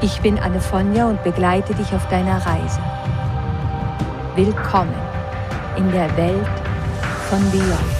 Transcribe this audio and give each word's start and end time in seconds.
Ich 0.00 0.20
bin 0.20 0.38
Anne 0.38 0.60
Fonja 0.60 1.08
und 1.08 1.24
begleite 1.24 1.74
dich 1.74 1.92
auf 1.92 2.06
deiner 2.08 2.36
Reise. 2.46 2.80
Willkommen 4.36 4.94
in 5.76 5.90
der 5.90 6.16
Welt 6.16 6.46
von 7.28 7.40
Beyond. 7.50 7.98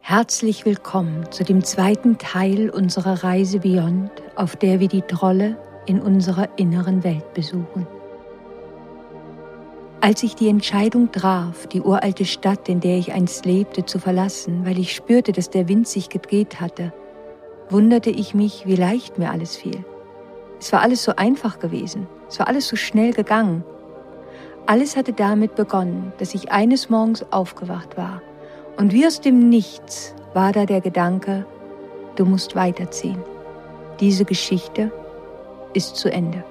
Herzlich 0.00 0.66
willkommen 0.66 1.32
zu 1.32 1.44
dem 1.44 1.64
zweiten 1.64 2.18
Teil 2.18 2.68
unserer 2.68 3.24
Reise 3.24 3.60
Beyond, 3.60 4.10
auf 4.34 4.56
der 4.56 4.78
wir 4.78 4.88
die 4.88 5.00
Trolle 5.00 5.56
in 5.86 6.02
unserer 6.02 6.58
inneren 6.58 7.02
Welt 7.04 7.32
besuchen. 7.32 7.86
Als 10.00 10.22
ich 10.22 10.34
die 10.34 10.48
Entscheidung 10.48 11.10
traf, 11.10 11.66
die 11.68 11.80
uralte 11.80 12.26
Stadt, 12.26 12.68
in 12.68 12.80
der 12.80 12.98
ich 12.98 13.12
einst 13.12 13.46
lebte, 13.46 13.86
zu 13.86 13.98
verlassen, 13.98 14.66
weil 14.66 14.78
ich 14.78 14.94
spürte, 14.94 15.32
dass 15.32 15.50
der 15.50 15.68
Wind 15.68 15.88
sich 15.88 16.10
gedreht 16.10 16.60
hatte, 16.60 16.92
wunderte 17.70 18.10
ich 18.10 18.34
mich, 18.34 18.66
wie 18.66 18.76
leicht 18.76 19.18
mir 19.18 19.30
alles 19.30 19.56
fiel. 19.56 19.84
Es 20.60 20.72
war 20.72 20.82
alles 20.82 21.02
so 21.02 21.16
einfach 21.16 21.58
gewesen, 21.58 22.06
es 22.28 22.38
war 22.38 22.46
alles 22.46 22.68
so 22.68 22.76
schnell 22.76 23.12
gegangen. 23.12 23.64
Alles 24.66 24.96
hatte 24.96 25.12
damit 25.12 25.54
begonnen, 25.54 26.12
dass 26.18 26.34
ich 26.34 26.52
eines 26.52 26.90
Morgens 26.90 27.24
aufgewacht 27.32 27.96
war 27.96 28.20
und 28.76 28.92
wie 28.92 29.06
aus 29.06 29.20
dem 29.20 29.48
Nichts 29.48 30.14
war 30.34 30.52
da 30.52 30.66
der 30.66 30.82
Gedanke, 30.82 31.46
du 32.16 32.26
musst 32.26 32.54
weiterziehen. 32.54 33.22
Diese 34.00 34.26
Geschichte 34.26 34.92
ist 35.72 35.96
zu 35.96 36.12
Ende. 36.12 36.44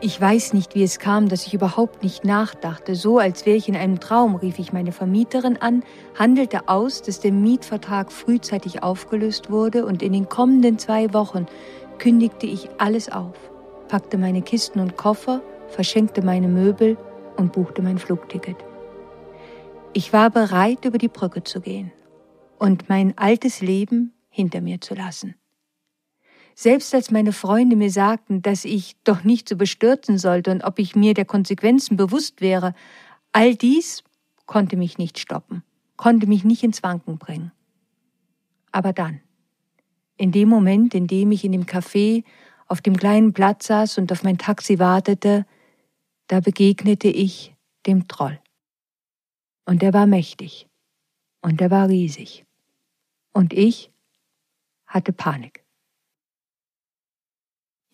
Ich 0.00 0.20
weiß 0.20 0.52
nicht, 0.52 0.74
wie 0.74 0.82
es 0.82 0.98
kam, 0.98 1.30
dass 1.30 1.46
ich 1.46 1.54
überhaupt 1.54 2.02
nicht 2.02 2.22
nachdachte. 2.22 2.94
So 2.94 3.18
als 3.18 3.46
wäre 3.46 3.56
ich 3.56 3.66
in 3.66 3.76
einem 3.76 3.98
Traum, 3.98 4.36
rief 4.36 4.58
ich 4.58 4.72
meine 4.72 4.92
Vermieterin 4.92 5.56
an, 5.56 5.82
handelte 6.18 6.68
aus, 6.68 7.00
dass 7.00 7.20
der 7.20 7.32
Mietvertrag 7.32 8.12
frühzeitig 8.12 8.82
aufgelöst 8.82 9.50
wurde 9.50 9.86
und 9.86 10.02
in 10.02 10.12
den 10.12 10.28
kommenden 10.28 10.78
zwei 10.78 11.14
Wochen 11.14 11.46
kündigte 11.98 12.46
ich 12.46 12.68
alles 12.76 13.10
auf, 13.10 13.36
packte 13.88 14.18
meine 14.18 14.42
Kisten 14.42 14.80
und 14.80 14.98
Koffer, 14.98 15.40
verschenkte 15.68 16.20
meine 16.20 16.48
Möbel 16.48 16.98
und 17.38 17.52
buchte 17.52 17.80
mein 17.80 17.98
Flugticket. 17.98 18.56
Ich 19.94 20.12
war 20.12 20.28
bereit, 20.28 20.84
über 20.84 20.98
die 20.98 21.08
Brücke 21.08 21.42
zu 21.42 21.62
gehen 21.62 21.90
und 22.58 22.90
mein 22.90 23.16
altes 23.16 23.62
Leben 23.62 24.12
hinter 24.28 24.60
mir 24.60 24.78
zu 24.82 24.94
lassen. 24.94 25.36
Selbst 26.58 26.94
als 26.94 27.10
meine 27.10 27.34
Freunde 27.34 27.76
mir 27.76 27.90
sagten, 27.90 28.40
dass 28.40 28.64
ich 28.64 28.96
doch 29.04 29.24
nicht 29.24 29.46
so 29.46 29.56
bestürzen 29.56 30.16
sollte 30.16 30.50
und 30.50 30.64
ob 30.64 30.78
ich 30.78 30.96
mir 30.96 31.12
der 31.12 31.26
Konsequenzen 31.26 31.98
bewusst 31.98 32.40
wäre, 32.40 32.74
all 33.32 33.54
dies 33.54 34.02
konnte 34.46 34.78
mich 34.78 34.96
nicht 34.96 35.18
stoppen, 35.18 35.62
konnte 35.96 36.26
mich 36.26 36.44
nicht 36.44 36.62
ins 36.62 36.82
Wanken 36.82 37.18
bringen. 37.18 37.52
Aber 38.72 38.94
dann, 38.94 39.20
in 40.16 40.32
dem 40.32 40.48
Moment, 40.48 40.94
in 40.94 41.06
dem 41.06 41.30
ich 41.30 41.44
in 41.44 41.52
dem 41.52 41.66
Café 41.66 42.24
auf 42.68 42.80
dem 42.80 42.96
kleinen 42.96 43.34
Platz 43.34 43.66
saß 43.66 43.98
und 43.98 44.10
auf 44.10 44.22
mein 44.22 44.38
Taxi 44.38 44.78
wartete, 44.78 45.44
da 46.26 46.40
begegnete 46.40 47.08
ich 47.08 47.54
dem 47.84 48.08
Troll. 48.08 48.40
Und 49.66 49.82
er 49.82 49.92
war 49.92 50.06
mächtig. 50.06 50.68
Und 51.42 51.60
er 51.60 51.70
war 51.70 51.90
riesig. 51.90 52.46
Und 53.34 53.52
ich 53.52 53.92
hatte 54.86 55.12
Panik. 55.12 55.65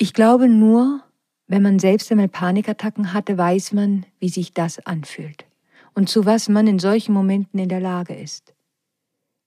Ich 0.03 0.15
glaube 0.15 0.49
nur, 0.49 1.01
wenn 1.47 1.63
man 1.63 1.79
selbst 1.79 2.11
einmal 2.11 2.27
Panikattacken 2.27 3.13
hatte, 3.13 3.39
weiß 3.39 3.73
man, 3.73 4.05
wie 4.19 4.31
sich 4.31 4.53
das 4.53 4.85
anfühlt 4.85 5.47
und 5.95 6.09
zu 6.09 6.27
was 6.27 6.49
man 6.49 6.67
in 6.67 6.81
solchen 6.81 7.13
Momenten 7.13 7.61
in 7.61 7.69
der 7.69 7.79
Lage 7.79 8.13
ist. 8.13 8.53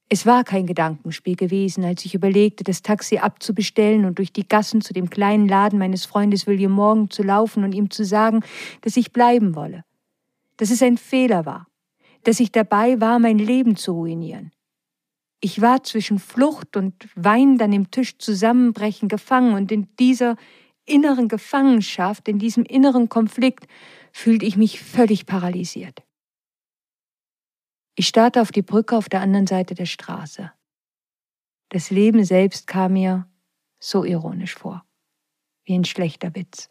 Es 0.08 0.26
war 0.26 0.46
kein 0.46 0.66
Gedankenspiel 0.66 1.36
gewesen, 1.36 1.84
als 1.84 2.06
ich 2.06 2.16
überlegte, 2.16 2.64
das 2.64 2.82
Taxi 2.82 3.18
abzubestellen 3.18 4.06
und 4.06 4.18
durch 4.18 4.32
die 4.32 4.48
Gassen 4.48 4.80
zu 4.80 4.94
dem 4.94 5.10
kleinen 5.10 5.50
Laden 5.50 5.78
meines 5.78 6.06
Freundes 6.06 6.48
William 6.48 6.72
Morgan 6.72 7.10
zu 7.10 7.22
laufen 7.22 7.66
und 7.66 7.74
ihm 7.74 7.90
zu 7.90 8.06
sagen, 8.06 8.40
dass 8.80 8.96
ich 8.96 9.12
bleiben 9.12 9.56
wolle, 9.56 9.84
dass 10.56 10.72
es 10.72 10.82
ein 10.82 10.96
Fehler 10.96 11.46
war, 11.46 11.68
dass 12.24 12.40
ich 12.40 12.54
dabei 12.54 13.02
war, 13.02 13.20
mein 13.20 13.40
Leben 13.40 13.76
zu 13.76 13.92
ruinieren, 13.92 14.54
ich 15.40 15.62
war 15.62 15.84
zwischen 15.84 16.19
Flucht 16.19 16.78
und 16.78 17.07
Wein 17.16 17.59
an 17.62 17.72
dem 17.72 17.91
Tisch 17.91 18.18
zusammenbrechen 18.18 19.09
gefangen 19.09 19.53
und 19.53 19.72
in 19.72 19.88
dieser 19.97 20.38
inneren 20.85 21.28
Gefangenschaft, 21.28 22.28
in 22.28 22.40
diesem 22.40 22.63
inneren 22.63 23.09
Konflikt 23.09 23.68
fühlte 24.12 24.46
ich 24.46 24.57
mich 24.57 24.81
völlig 24.81 25.25
paralysiert. 25.25 26.03
Ich 27.96 28.07
starrte 28.07 28.41
auf 28.41 28.51
die 28.51 28.62
Brücke 28.62 28.97
auf 28.97 29.09
der 29.09 29.22
anderen 29.22 29.47
Seite 29.47 29.73
der 29.73 29.85
Straße. 29.85 30.51
Das 31.69 31.90
Leben 31.90 32.23
selbst 32.23 32.67
kam 32.67 32.94
mir 32.94 33.28
so 33.79 34.03
ironisch 34.03 34.56
vor, 34.56 34.85
wie 35.63 35.75
ein 35.75 35.85
schlechter 35.85 36.35
Witz, 36.35 36.69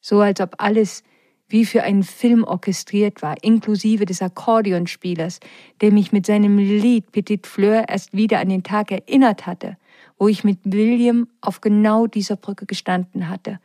so 0.00 0.20
als 0.20 0.40
ob 0.40 0.54
alles 0.58 1.02
wie 1.50 1.66
für 1.66 1.82
einen 1.82 2.04
Film 2.04 2.44
orchestriert 2.44 3.22
war, 3.22 3.36
inklusive 3.42 4.06
des 4.06 4.22
Akkordeonspielers, 4.22 5.40
der 5.80 5.92
mich 5.92 6.12
mit 6.12 6.26
seinem 6.26 6.58
Lied 6.58 7.12
Petite 7.12 7.48
Fleur 7.48 7.88
erst 7.88 8.12
wieder 8.14 8.40
an 8.40 8.48
den 8.48 8.62
Tag 8.62 8.90
erinnert 8.92 9.46
hatte, 9.46 9.76
wo 10.18 10.28
ich 10.28 10.44
mit 10.44 10.58
William 10.64 11.28
auf 11.40 11.60
genau 11.60 12.06
dieser 12.06 12.36
Brücke 12.36 12.66
gestanden 12.66 13.28
hatte 13.28 13.58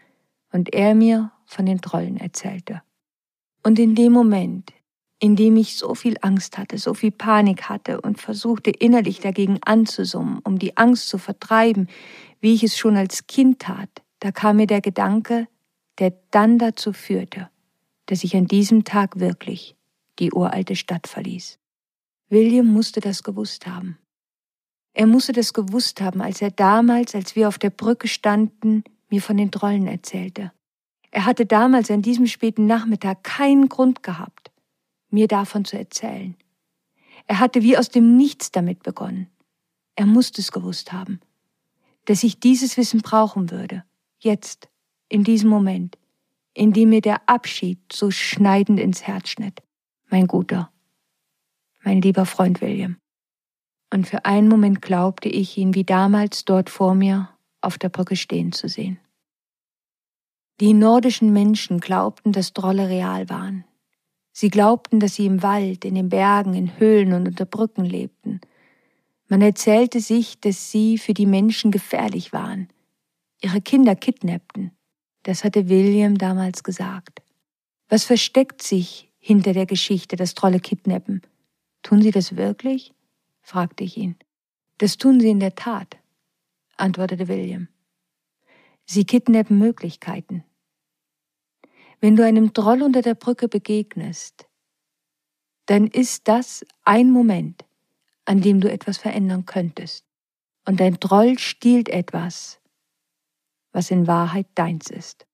und 0.51 0.73
er 0.73 0.95
mir 0.95 1.31
von 1.45 1.65
den 1.65 1.81
Trollen 1.81 2.17
erzählte. 2.17 2.81
Und 3.63 3.79
in 3.79 3.95
dem 3.95 4.11
Moment, 4.11 4.71
in 5.19 5.35
dem 5.35 5.55
ich 5.55 5.77
so 5.77 5.95
viel 5.95 6.17
Angst 6.21 6.57
hatte, 6.57 6.77
so 6.77 6.93
viel 6.93 7.11
Panik 7.11 7.69
hatte 7.69 8.01
und 8.01 8.19
versuchte 8.19 8.69
innerlich 8.71 9.19
dagegen 9.19 9.59
anzusummen, 9.63 10.39
um 10.43 10.59
die 10.59 10.77
Angst 10.77 11.09
zu 11.09 11.17
vertreiben, 11.17 11.87
wie 12.41 12.53
ich 12.53 12.63
es 12.63 12.77
schon 12.77 12.97
als 12.97 13.27
Kind 13.27 13.59
tat, 13.59 13.89
da 14.19 14.31
kam 14.31 14.57
mir 14.57 14.67
der 14.67 14.81
Gedanke, 14.81 15.47
der 15.99 16.13
dann 16.31 16.57
dazu 16.57 16.93
führte, 16.93 17.49
dass 18.05 18.23
ich 18.23 18.35
an 18.35 18.45
diesem 18.45 18.83
Tag 18.83 19.19
wirklich 19.19 19.75
die 20.19 20.31
uralte 20.31 20.75
Stadt 20.75 21.07
verließ. 21.07 21.59
William 22.29 22.67
musste 22.67 22.99
das 23.01 23.23
gewusst 23.23 23.67
haben. 23.67 23.97
Er 24.93 25.07
musste 25.07 25.33
das 25.33 25.53
gewusst 25.53 26.01
haben, 26.01 26.21
als 26.21 26.41
er 26.41 26.51
damals, 26.51 27.15
als 27.15 27.35
wir 27.35 27.47
auf 27.47 27.57
der 27.57 27.69
Brücke 27.69 28.07
standen, 28.07 28.83
mir 29.09 29.21
von 29.21 29.37
den 29.37 29.51
Trollen 29.51 29.87
erzählte. 29.87 30.51
Er 31.11 31.25
hatte 31.25 31.45
damals 31.45 31.91
an 31.91 32.01
diesem 32.01 32.27
späten 32.27 32.65
Nachmittag 32.65 33.23
keinen 33.23 33.69
Grund 33.69 34.03
gehabt, 34.03 34.51
mir 35.09 35.27
davon 35.27 35.65
zu 35.65 35.77
erzählen. 35.77 36.35
Er 37.27 37.39
hatte 37.39 37.61
wie 37.61 37.77
aus 37.77 37.89
dem 37.89 38.17
Nichts 38.17 38.51
damit 38.51 38.83
begonnen. 38.83 39.27
Er 39.95 40.05
musste 40.05 40.41
es 40.41 40.51
gewusst 40.51 40.91
haben, 40.91 41.19
dass 42.05 42.23
ich 42.23 42.39
dieses 42.39 42.77
Wissen 42.77 43.01
brauchen 43.01 43.51
würde, 43.51 43.83
jetzt, 44.19 44.69
in 45.07 45.23
diesem 45.23 45.49
Moment, 45.49 45.97
in 46.55 46.73
dem 46.73 46.89
mir 46.89 47.01
der 47.01 47.29
Abschied 47.29 47.79
so 47.91 48.09
schneidend 48.09 48.79
ins 48.79 49.03
Herz 49.03 49.29
schnitt. 49.29 49.61
Mein 50.09 50.25
guter, 50.25 50.71
mein 51.83 52.01
lieber 52.01 52.25
Freund 52.25 52.61
William. 52.61 52.97
Und 53.93 54.07
für 54.07 54.25
einen 54.25 54.47
Moment 54.47 54.81
glaubte 54.81 55.29
ich, 55.29 55.57
ihn 55.57 55.75
wie 55.75 55.83
damals 55.83 56.45
dort 56.45 56.69
vor 56.69 56.95
mir 56.95 57.29
auf 57.61 57.77
der 57.77 57.89
Brücke 57.89 58.15
stehen 58.15 58.51
zu 58.51 58.67
sehen. 58.67 58.99
Die 60.61 60.73
nordischen 60.73 61.33
Menschen 61.33 61.79
glaubten, 61.79 62.31
dass 62.31 62.53
Trolle 62.53 62.87
real 62.87 63.29
waren. 63.29 63.65
Sie 64.31 64.49
glaubten, 64.49 64.99
dass 64.99 65.15
sie 65.15 65.25
im 65.25 65.43
Wald, 65.43 65.85
in 65.85 65.95
den 65.95 66.09
Bergen, 66.09 66.53
in 66.53 66.79
Höhlen 66.79 67.13
und 67.13 67.27
unter 67.27 67.45
Brücken 67.45 67.85
lebten. 67.85 68.41
Man 69.27 69.41
erzählte 69.41 69.99
sich, 69.99 70.39
dass 70.39 70.71
sie 70.71 70.97
für 70.97 71.13
die 71.13 71.25
Menschen 71.25 71.71
gefährlich 71.71 72.31
waren, 72.31 72.69
ihre 73.41 73.61
Kinder 73.61 73.95
kidnappten, 73.95 74.71
das 75.25 75.43
hatte 75.43 75.69
William 75.69 76.19
damals 76.19 76.63
gesagt. 76.63 77.23
Was 77.89 78.03
versteckt 78.03 78.61
sich 78.61 79.11
hinter 79.17 79.53
der 79.53 79.65
Geschichte, 79.65 80.15
das 80.15 80.35
Trolle 80.35 80.59
kidnappen? 80.59 81.21
Tun 81.81 82.01
sie 82.01 82.11
das 82.11 82.35
wirklich? 82.35 82.93
fragte 83.41 83.83
ich 83.83 83.97
ihn. 83.97 84.15
Das 84.77 84.97
tun 84.97 85.19
sie 85.19 85.29
in 85.29 85.39
der 85.39 85.55
Tat, 85.55 85.97
antwortete 86.77 87.27
William. 87.27 87.67
Sie 88.85 89.03
kidnappen 89.03 89.57
Möglichkeiten. 89.57 90.43
Wenn 91.99 92.15
du 92.15 92.23
einem 92.23 92.53
Troll 92.53 92.83
unter 92.83 93.01
der 93.01 93.15
Brücke 93.15 93.47
begegnest, 93.47 94.45
dann 95.65 95.87
ist 95.87 96.27
das 96.27 96.63
ein 96.83 97.09
Moment, 97.09 97.65
an 98.25 98.41
dem 98.41 98.61
du 98.61 98.71
etwas 98.71 98.99
verändern 98.99 99.47
könntest. 99.47 100.05
Und 100.67 100.79
dein 100.79 100.99
Troll 100.99 101.39
stiehlt 101.39 101.89
etwas, 101.89 102.59
was 103.75 103.91
in 103.91 104.07
Wahrheit 104.07 104.47
deins 104.55 104.89
ist. 104.89 105.27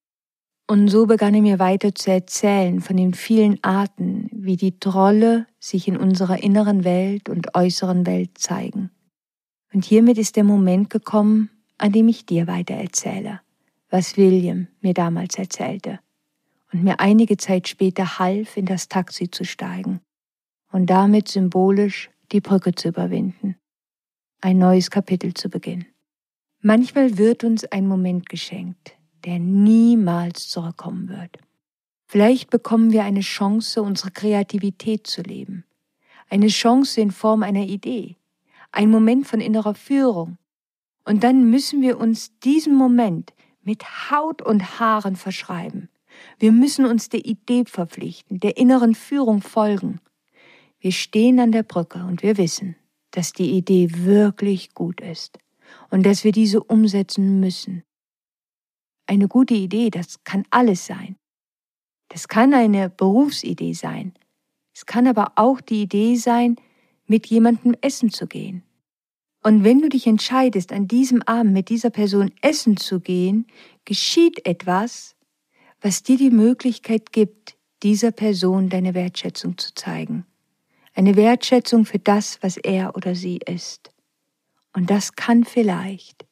Und 0.68 0.88
so 0.88 1.06
begann 1.06 1.36
er 1.36 1.42
mir 1.42 1.60
weiter 1.60 1.94
zu 1.94 2.12
erzählen 2.12 2.82
von 2.82 2.98
den 2.98 3.14
vielen 3.14 3.64
Arten, 3.64 4.30
wie 4.34 4.58
die 4.58 4.80
Trolle 4.80 5.46
sich 5.60 5.88
in 5.88 5.96
unserer 5.96 6.42
inneren 6.42 6.84
Welt 6.84 7.30
und 7.30 7.56
äußeren 7.56 8.06
Welt 8.06 8.38
zeigen. 8.38 8.90
Und 9.74 9.86
hiermit 9.86 10.18
ist 10.18 10.38
der 10.38 10.44
Moment 10.44 10.90
gekommen, 10.90 11.50
an 11.78 11.92
dem 11.92 12.08
ich 12.08 12.26
dir 12.26 12.48
weiter 12.48 12.74
erzähle, 12.74 13.42
was 13.90 14.18
William 14.18 14.68
mir 14.82 14.94
damals 14.94 15.38
erzählte 15.38 16.00
und 16.74 16.84
mir 16.84 17.00
einige 17.00 17.38
Zeit 17.38 17.68
später 17.68 18.18
half, 18.18 18.58
in 18.58 18.66
das 18.66 18.88
Taxi 18.88 19.30
zu 19.30 19.46
steigen 19.46 20.02
und 20.72 20.90
damit 20.90 21.28
symbolisch 21.28 22.10
die 22.32 22.42
Brücke 22.42 22.74
zu 22.74 22.88
überwinden, 22.88 23.56
ein 24.40 24.58
neues 24.58 24.90
Kapitel 24.90 25.34
zu 25.34 25.50
beginnen. 25.50 25.91
Manchmal 26.64 27.18
wird 27.18 27.44
uns 27.44 27.66
ein 27.66 27.88
Moment 27.88 28.30
geschenkt, 28.30 28.96
der 29.26 29.40
niemals 29.40 30.48
zurückkommen 30.48 31.10
wird. 31.10 31.40
Vielleicht 32.06 32.52
bekommen 32.52 32.92
wir 32.92 33.04
eine 33.04 33.22
Chance, 33.22 33.82
unsere 33.82 34.12
Kreativität 34.12 35.08
zu 35.08 35.24
leben, 35.24 35.66
eine 36.30 36.50
Chance 36.50 37.02
in 37.02 37.10
Form 37.10 37.42
einer 37.42 37.64
Idee, 37.64 38.16
ein 38.72 38.92
Moment 38.92 39.26
von 39.26 39.42
innerer 39.42 39.74
Führung. 39.74 40.38
Und 41.04 41.24
dann 41.24 41.50
müssen 41.50 41.82
wir 41.82 42.00
uns 42.00 42.38
diesen 42.42 42.76
Moment 42.76 43.34
mit 43.64 44.12
Haut 44.12 44.44
und 44.44 44.80
Haaren 44.80 45.16
verschreiben. 45.16 45.90
Wir 46.38 46.52
müssen 46.52 46.86
uns 46.86 47.10
der 47.10 47.26
Idee 47.26 47.64
verpflichten, 47.66 48.40
der 48.40 48.58
inneren 48.58 48.94
Führung 48.94 49.42
folgen. 49.42 50.00
Wir 50.80 50.92
stehen 50.92 51.40
an 51.40 51.52
der 51.52 51.64
Brücke 51.64 52.06
und 52.06 52.22
wir 52.22 52.38
wissen, 52.38 52.76
dass 53.10 53.34
die 53.34 53.50
Idee 53.50 53.90
wirklich 54.06 54.76
gut 54.76 55.02
ist 55.02 55.40
und 55.90 56.06
dass 56.06 56.24
wir 56.24 56.32
diese 56.32 56.64
umsetzen 56.64 57.40
müssen. 57.40 57.84
Eine 59.08 59.28
gute 59.28 59.54
Idee, 59.54 59.90
das 59.90 60.24
kann 60.24 60.46
alles 60.50 60.86
sein. 60.86 61.18
Das 62.10 62.28
kann 62.28 62.54
eine 62.54 62.90
Berufsidee 62.90 63.74
sein. 63.74 64.14
Es 64.74 64.86
kann 64.86 65.08
aber 65.08 65.34
auch 65.36 65.62
die 65.62 65.82
Idee 65.84 66.16
sein, 66.16 66.56
mit 67.06 67.28
jemandem 67.28 67.76
essen 67.82 68.10
zu 68.10 68.28
gehen. 68.28 68.64
Und 69.44 69.64
wenn 69.64 69.82
du 69.82 69.90
dich 69.90 70.08
entscheidest, 70.08 70.72
an 70.72 70.88
diesem 70.88 71.22
Abend 71.24 71.54
mit 71.54 71.70
dieser 71.70 71.90
Person 71.90 72.32
essen 72.42 72.78
zu 72.78 73.00
gehen, 73.00 73.48
geschieht 73.86 74.46
etwas, 74.46 75.16
was 75.82 76.04
dir 76.04 76.18
die 76.18 76.30
Möglichkeit 76.30 77.12
gibt, 77.12 77.58
dieser 77.82 78.12
Person 78.12 78.70
deine 78.70 78.94
Wertschätzung 78.94 79.58
zu 79.58 79.74
zeigen. 79.74 80.26
Eine 80.94 81.16
Wertschätzung 81.16 81.86
für 81.86 82.00
das, 82.00 82.38
was 82.42 82.58
er 82.58 82.96
oder 82.96 83.16
sie 83.16 83.38
ist. 83.38 83.91
Und 84.74 84.90
das 84.90 85.16
kann 85.16 85.44
vielleicht 85.44 86.26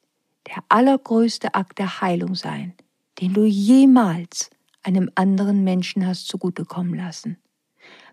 der 0.47 0.63
allergrößte 0.69 1.53
Akt 1.53 1.79
der 1.79 2.01
Heilung 2.01 2.35
sein, 2.35 2.73
den 3.19 3.33
du 3.33 3.45
jemals 3.45 4.49
einem 4.81 5.09
anderen 5.15 5.63
Menschen 5.63 6.07
hast 6.07 6.27
zugutekommen 6.27 6.95
lassen. 6.95 7.37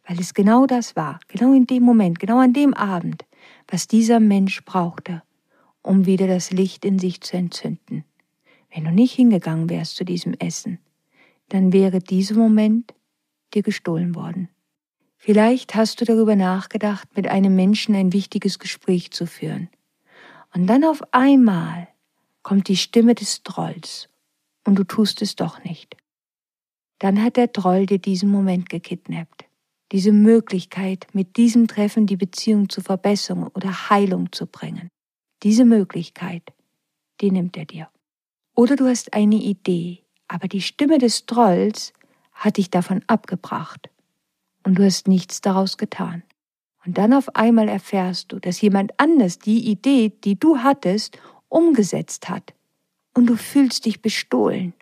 Weil 0.06 0.20
es 0.20 0.34
genau 0.34 0.66
das 0.66 0.96
war, 0.96 1.20
genau 1.28 1.52
in 1.52 1.66
dem 1.66 1.82
Moment, 1.82 2.18
genau 2.18 2.38
an 2.38 2.52
dem 2.52 2.74
Abend, 2.74 3.24
was 3.68 3.88
dieser 3.88 4.20
Mensch 4.20 4.64
brauchte, 4.64 5.22
um 5.82 6.06
wieder 6.06 6.26
das 6.26 6.50
Licht 6.50 6.84
in 6.84 6.98
sich 6.98 7.20
zu 7.20 7.36
entzünden. 7.36 8.04
Wenn 8.74 8.84
du 8.84 8.90
nicht 8.90 9.14
hingegangen 9.14 9.70
wärst 9.70 9.96
zu 9.96 10.04
diesem 10.04 10.34
Essen, 10.34 10.78
dann 11.48 11.72
wäre 11.72 12.00
dieser 12.00 12.34
Moment 12.34 12.94
dir 13.54 13.62
gestohlen 13.62 14.14
worden. 14.14 14.48
Vielleicht 15.16 15.74
hast 15.74 16.00
du 16.00 16.04
darüber 16.04 16.36
nachgedacht, 16.36 17.16
mit 17.16 17.26
einem 17.26 17.56
Menschen 17.56 17.94
ein 17.94 18.12
wichtiges 18.12 18.58
Gespräch 18.58 19.12
zu 19.12 19.26
führen. 19.26 19.68
Und 20.56 20.68
dann 20.68 20.84
auf 20.84 21.02
einmal 21.12 21.86
kommt 22.42 22.68
die 22.68 22.78
Stimme 22.78 23.14
des 23.14 23.42
Trolls 23.42 24.08
und 24.64 24.76
du 24.76 24.84
tust 24.84 25.20
es 25.20 25.36
doch 25.36 25.62
nicht. 25.64 25.98
Dann 26.98 27.22
hat 27.22 27.36
der 27.36 27.52
Troll 27.52 27.84
dir 27.84 27.98
diesen 27.98 28.30
Moment 28.30 28.70
gekidnappt. 28.70 29.44
Diese 29.92 30.12
Möglichkeit, 30.12 31.08
mit 31.12 31.36
diesem 31.36 31.68
Treffen 31.68 32.06
die 32.06 32.16
Beziehung 32.16 32.70
zu 32.70 32.80
Verbesserung 32.80 33.48
oder 33.48 33.90
Heilung 33.90 34.32
zu 34.32 34.46
bringen. 34.46 34.88
Diese 35.42 35.66
Möglichkeit, 35.66 36.54
die 37.20 37.30
nimmt 37.30 37.58
er 37.58 37.66
dir. 37.66 37.90
Oder 38.54 38.76
du 38.76 38.86
hast 38.86 39.12
eine 39.12 39.36
Idee, 39.36 40.04
aber 40.26 40.48
die 40.48 40.62
Stimme 40.62 40.96
des 40.96 41.26
Trolls 41.26 41.92
hat 42.32 42.56
dich 42.56 42.70
davon 42.70 43.04
abgebracht 43.08 43.90
und 44.64 44.78
du 44.78 44.86
hast 44.86 45.06
nichts 45.06 45.42
daraus 45.42 45.76
getan. 45.76 46.22
Und 46.86 46.98
dann 46.98 47.12
auf 47.12 47.34
einmal 47.34 47.68
erfährst 47.68 48.30
du, 48.30 48.38
dass 48.38 48.60
jemand 48.60 48.92
anders 48.98 49.38
die 49.38 49.68
Idee, 49.68 50.12
die 50.22 50.38
du 50.38 50.58
hattest, 50.58 51.18
umgesetzt 51.48 52.28
hat 52.28 52.54
und 53.14 53.26
du 53.26 53.36
fühlst 53.36 53.86
dich 53.86 54.00
bestohlen. 54.00 54.72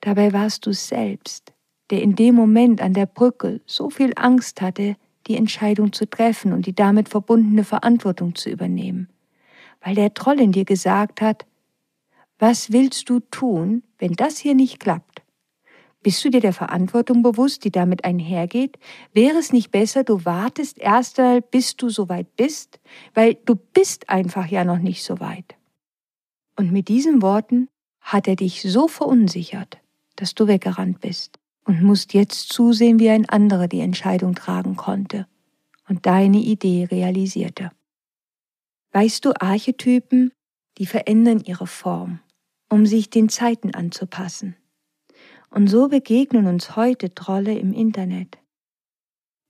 Dabei 0.00 0.32
warst 0.32 0.66
du 0.66 0.72
selbst, 0.72 1.52
der 1.90 2.02
in 2.02 2.14
dem 2.14 2.34
Moment 2.34 2.80
an 2.80 2.94
der 2.94 3.06
Brücke 3.06 3.60
so 3.66 3.90
viel 3.90 4.12
Angst 4.16 4.60
hatte, 4.60 4.96
die 5.26 5.36
Entscheidung 5.36 5.92
zu 5.92 6.08
treffen 6.08 6.52
und 6.52 6.66
die 6.66 6.74
damit 6.74 7.08
verbundene 7.08 7.64
Verantwortung 7.64 8.34
zu 8.34 8.50
übernehmen, 8.50 9.08
weil 9.80 9.94
der 9.94 10.14
Troll 10.14 10.40
in 10.40 10.52
dir 10.52 10.64
gesagt 10.64 11.20
hat, 11.20 11.46
was 12.38 12.72
willst 12.72 13.08
du 13.08 13.20
tun, 13.20 13.82
wenn 13.98 14.14
das 14.14 14.38
hier 14.38 14.54
nicht 14.54 14.80
klappt? 14.80 15.21
Bist 16.02 16.24
du 16.24 16.30
dir 16.30 16.40
der 16.40 16.52
Verantwortung 16.52 17.22
bewusst, 17.22 17.64
die 17.64 17.70
damit 17.70 18.04
einhergeht? 18.04 18.78
Wäre 19.12 19.38
es 19.38 19.52
nicht 19.52 19.70
besser, 19.70 20.02
du 20.02 20.24
wartest 20.24 20.78
erst 20.78 21.20
einmal, 21.20 21.42
bis 21.42 21.76
du 21.76 21.90
so 21.90 22.08
weit 22.08 22.34
bist? 22.36 22.80
Weil 23.14 23.34
du 23.34 23.54
bist 23.54 24.08
einfach 24.08 24.46
ja 24.46 24.64
noch 24.64 24.78
nicht 24.78 25.04
so 25.04 25.20
weit. 25.20 25.54
Und 26.56 26.72
mit 26.72 26.88
diesen 26.88 27.22
Worten 27.22 27.68
hat 28.00 28.26
er 28.26 28.36
dich 28.36 28.62
so 28.62 28.88
verunsichert, 28.88 29.78
dass 30.16 30.34
du 30.34 30.48
weggerannt 30.48 31.00
bist 31.00 31.38
und 31.64 31.82
musst 31.82 32.14
jetzt 32.14 32.52
zusehen, 32.52 32.98
wie 32.98 33.10
ein 33.10 33.28
anderer 33.28 33.68
die 33.68 33.80
Entscheidung 33.80 34.34
tragen 34.34 34.76
konnte 34.76 35.26
und 35.88 36.04
deine 36.06 36.38
Idee 36.38 36.88
realisierte. 36.90 37.70
Weißt 38.90 39.24
du, 39.24 39.32
Archetypen, 39.40 40.32
die 40.78 40.86
verändern 40.86 41.40
ihre 41.40 41.66
Form 41.66 42.20
um 42.72 42.86
sich 42.86 43.10
den 43.10 43.28
Zeiten 43.28 43.74
anzupassen. 43.74 44.56
Und 45.52 45.68
so 45.68 45.88
begegnen 45.88 46.46
uns 46.46 46.76
heute 46.76 47.14
Trolle 47.14 47.58
im 47.58 47.74
Internet. 47.74 48.38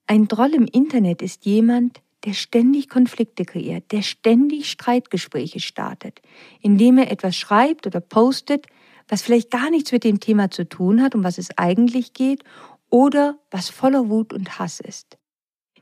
Ein 0.08 0.28
Troll 0.28 0.52
im 0.52 0.66
Internet 0.66 1.22
ist 1.22 1.46
jemand, 1.46 2.02
der 2.24 2.32
ständig 2.32 2.88
Konflikte 2.88 3.44
kreiert, 3.44 3.92
der 3.92 4.02
ständig 4.02 4.68
Streitgespräche 4.68 5.60
startet, 5.60 6.20
indem 6.60 6.98
er 6.98 7.12
etwas 7.12 7.36
schreibt 7.36 7.86
oder 7.86 8.00
postet, 8.00 8.66
was 9.06 9.22
vielleicht 9.22 9.52
gar 9.52 9.70
nichts 9.70 9.92
mit 9.92 10.02
dem 10.02 10.18
Thema 10.18 10.50
zu 10.50 10.68
tun 10.68 11.00
hat, 11.02 11.14
um 11.14 11.22
was 11.22 11.38
es 11.38 11.56
eigentlich 11.56 12.14
geht, 12.14 12.42
oder 12.90 13.38
was 13.52 13.70
voller 13.70 14.08
Wut 14.08 14.32
und 14.32 14.58
Hass 14.58 14.80
ist. 14.80 15.18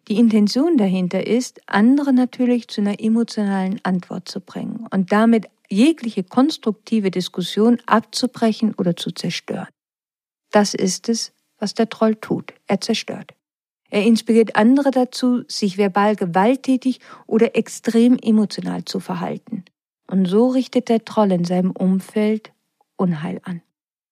Die 0.08 0.18
Intention 0.18 0.76
dahinter 0.76 1.26
ist, 1.26 1.62
andere 1.66 2.12
natürlich 2.12 2.68
zu 2.68 2.82
einer 2.82 3.00
emotionalen 3.00 3.80
Antwort 3.84 4.28
zu 4.28 4.40
bringen 4.40 4.86
und 4.90 5.12
damit 5.12 5.46
jegliche 5.70 6.24
konstruktive 6.24 7.10
Diskussion 7.10 7.78
abzubrechen 7.86 8.74
oder 8.74 8.96
zu 8.96 9.12
zerstören. 9.12 9.68
Das 10.50 10.74
ist 10.74 11.08
es, 11.08 11.32
was 11.58 11.74
der 11.74 11.88
Troll 11.88 12.16
tut. 12.16 12.54
Er 12.66 12.80
zerstört. 12.80 13.34
Er 13.90 14.04
inspiriert 14.04 14.56
andere 14.56 14.90
dazu, 14.90 15.42
sich 15.48 15.76
verbal 15.76 16.16
gewalttätig 16.16 17.00
oder 17.26 17.56
extrem 17.56 18.16
emotional 18.18 18.84
zu 18.84 19.00
verhalten. 19.00 19.64
Und 20.06 20.26
so 20.26 20.48
richtet 20.48 20.88
der 20.88 21.04
Troll 21.04 21.32
in 21.32 21.44
seinem 21.44 21.72
Umfeld 21.72 22.52
Unheil 22.96 23.40
an. 23.44 23.62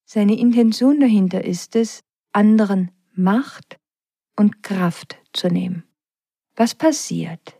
Seine 0.04 0.38
Intention 0.38 1.00
dahinter 1.00 1.44
ist 1.44 1.76
es, 1.76 2.02
anderen 2.32 2.90
Macht 3.14 3.78
und 4.36 4.62
Kraft 4.62 5.18
zu 5.32 5.48
nehmen. 5.48 5.84
Was 6.56 6.74
passiert, 6.74 7.58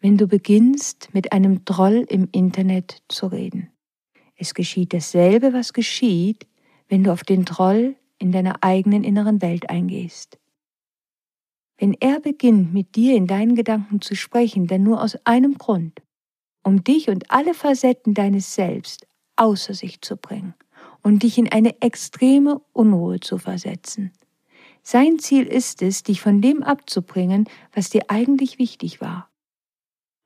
wenn 0.00 0.16
du 0.16 0.26
beginnst, 0.26 1.12
mit 1.12 1.32
einem 1.32 1.64
Troll 1.64 2.06
im 2.08 2.28
Internet 2.32 3.02
zu 3.08 3.26
reden. 3.26 3.70
Es 4.36 4.54
geschieht 4.54 4.94
dasselbe, 4.94 5.52
was 5.52 5.72
geschieht, 5.72 6.46
wenn 6.88 7.04
du 7.04 7.12
auf 7.12 7.22
den 7.22 7.44
Troll 7.44 7.96
in 8.20 8.30
deiner 8.30 8.62
eigenen 8.62 9.02
inneren 9.02 9.42
Welt 9.42 9.68
eingehst. 9.68 10.38
Wenn 11.78 11.94
er 11.94 12.20
beginnt, 12.20 12.72
mit 12.72 12.94
dir 12.94 13.16
in 13.16 13.26
deinen 13.26 13.56
Gedanken 13.56 14.00
zu 14.00 14.14
sprechen, 14.14 14.66
dann 14.66 14.82
nur 14.82 15.02
aus 15.02 15.16
einem 15.24 15.58
Grund, 15.58 16.02
um 16.62 16.84
dich 16.84 17.08
und 17.08 17.30
alle 17.30 17.54
Facetten 17.54 18.14
deines 18.14 18.54
Selbst 18.54 19.06
außer 19.36 19.72
sich 19.72 20.02
zu 20.02 20.16
bringen 20.16 20.54
und 21.02 21.22
dich 21.22 21.38
in 21.38 21.50
eine 21.50 21.80
extreme 21.80 22.60
Unruhe 22.72 23.20
zu 23.20 23.38
versetzen. 23.38 24.12
Sein 24.82 25.18
Ziel 25.18 25.46
ist 25.46 25.82
es, 25.82 26.02
dich 26.02 26.20
von 26.20 26.42
dem 26.42 26.62
abzubringen, 26.62 27.48
was 27.72 27.90
dir 27.90 28.02
eigentlich 28.08 28.58
wichtig 28.58 29.00
war. 29.00 29.30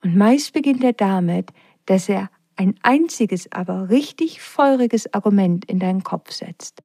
Und 0.02 0.16
meist 0.16 0.52
beginnt 0.52 0.82
er 0.82 0.92
damit, 0.92 1.52
dass 1.86 2.08
er 2.08 2.30
ein 2.56 2.74
einziges, 2.82 3.50
aber 3.52 3.88
richtig 3.88 4.40
feuriges 4.40 5.12
Argument 5.12 5.64
in 5.64 5.78
deinen 5.78 6.02
Kopf 6.02 6.32
setzt. 6.32 6.82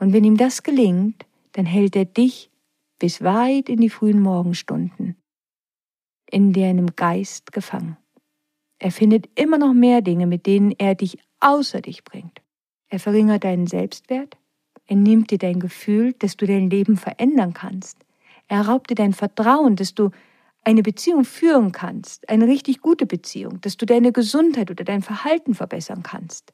Und 0.00 0.12
wenn 0.12 0.24
ihm 0.24 0.36
das 0.36 0.64
gelingt, 0.64 1.26
dann 1.52 1.66
hält 1.66 1.94
er 1.94 2.06
dich 2.06 2.50
bis 2.98 3.22
weit 3.22 3.68
in 3.68 3.80
die 3.80 3.90
frühen 3.90 4.20
Morgenstunden. 4.20 5.16
in 6.30 6.52
deinem 6.52 6.94
Geist 6.96 7.52
gefangen. 7.52 7.96
Er 8.78 8.92
findet 8.92 9.28
immer 9.34 9.58
noch 9.58 9.74
mehr 9.74 10.00
Dinge, 10.00 10.26
mit 10.26 10.46
denen 10.46 10.72
er 10.78 10.94
dich 10.94 11.18
außer 11.40 11.80
dich 11.82 12.04
bringt. 12.04 12.40
Er 12.88 13.00
verringert 13.00 13.44
deinen 13.44 13.66
Selbstwert, 13.66 14.36
er 14.86 14.96
nimmt 14.96 15.30
dir 15.30 15.38
dein 15.38 15.60
Gefühl, 15.60 16.14
dass 16.14 16.36
du 16.36 16.46
dein 16.46 16.70
Leben 16.70 16.96
verändern 16.96 17.54
kannst. 17.54 17.98
Er 18.48 18.62
raubt 18.62 18.90
dir 18.90 18.96
dein 18.96 19.12
Vertrauen, 19.12 19.76
dass 19.76 19.94
du 19.94 20.10
eine 20.62 20.82
Beziehung 20.82 21.24
führen 21.24 21.72
kannst, 21.72 22.28
eine 22.28 22.46
richtig 22.46 22.80
gute 22.80 23.06
Beziehung, 23.06 23.60
dass 23.60 23.76
du 23.76 23.86
deine 23.86 24.12
Gesundheit 24.12 24.70
oder 24.70 24.84
dein 24.84 25.02
Verhalten 25.02 25.54
verbessern 25.54 26.02
kannst. 26.02 26.52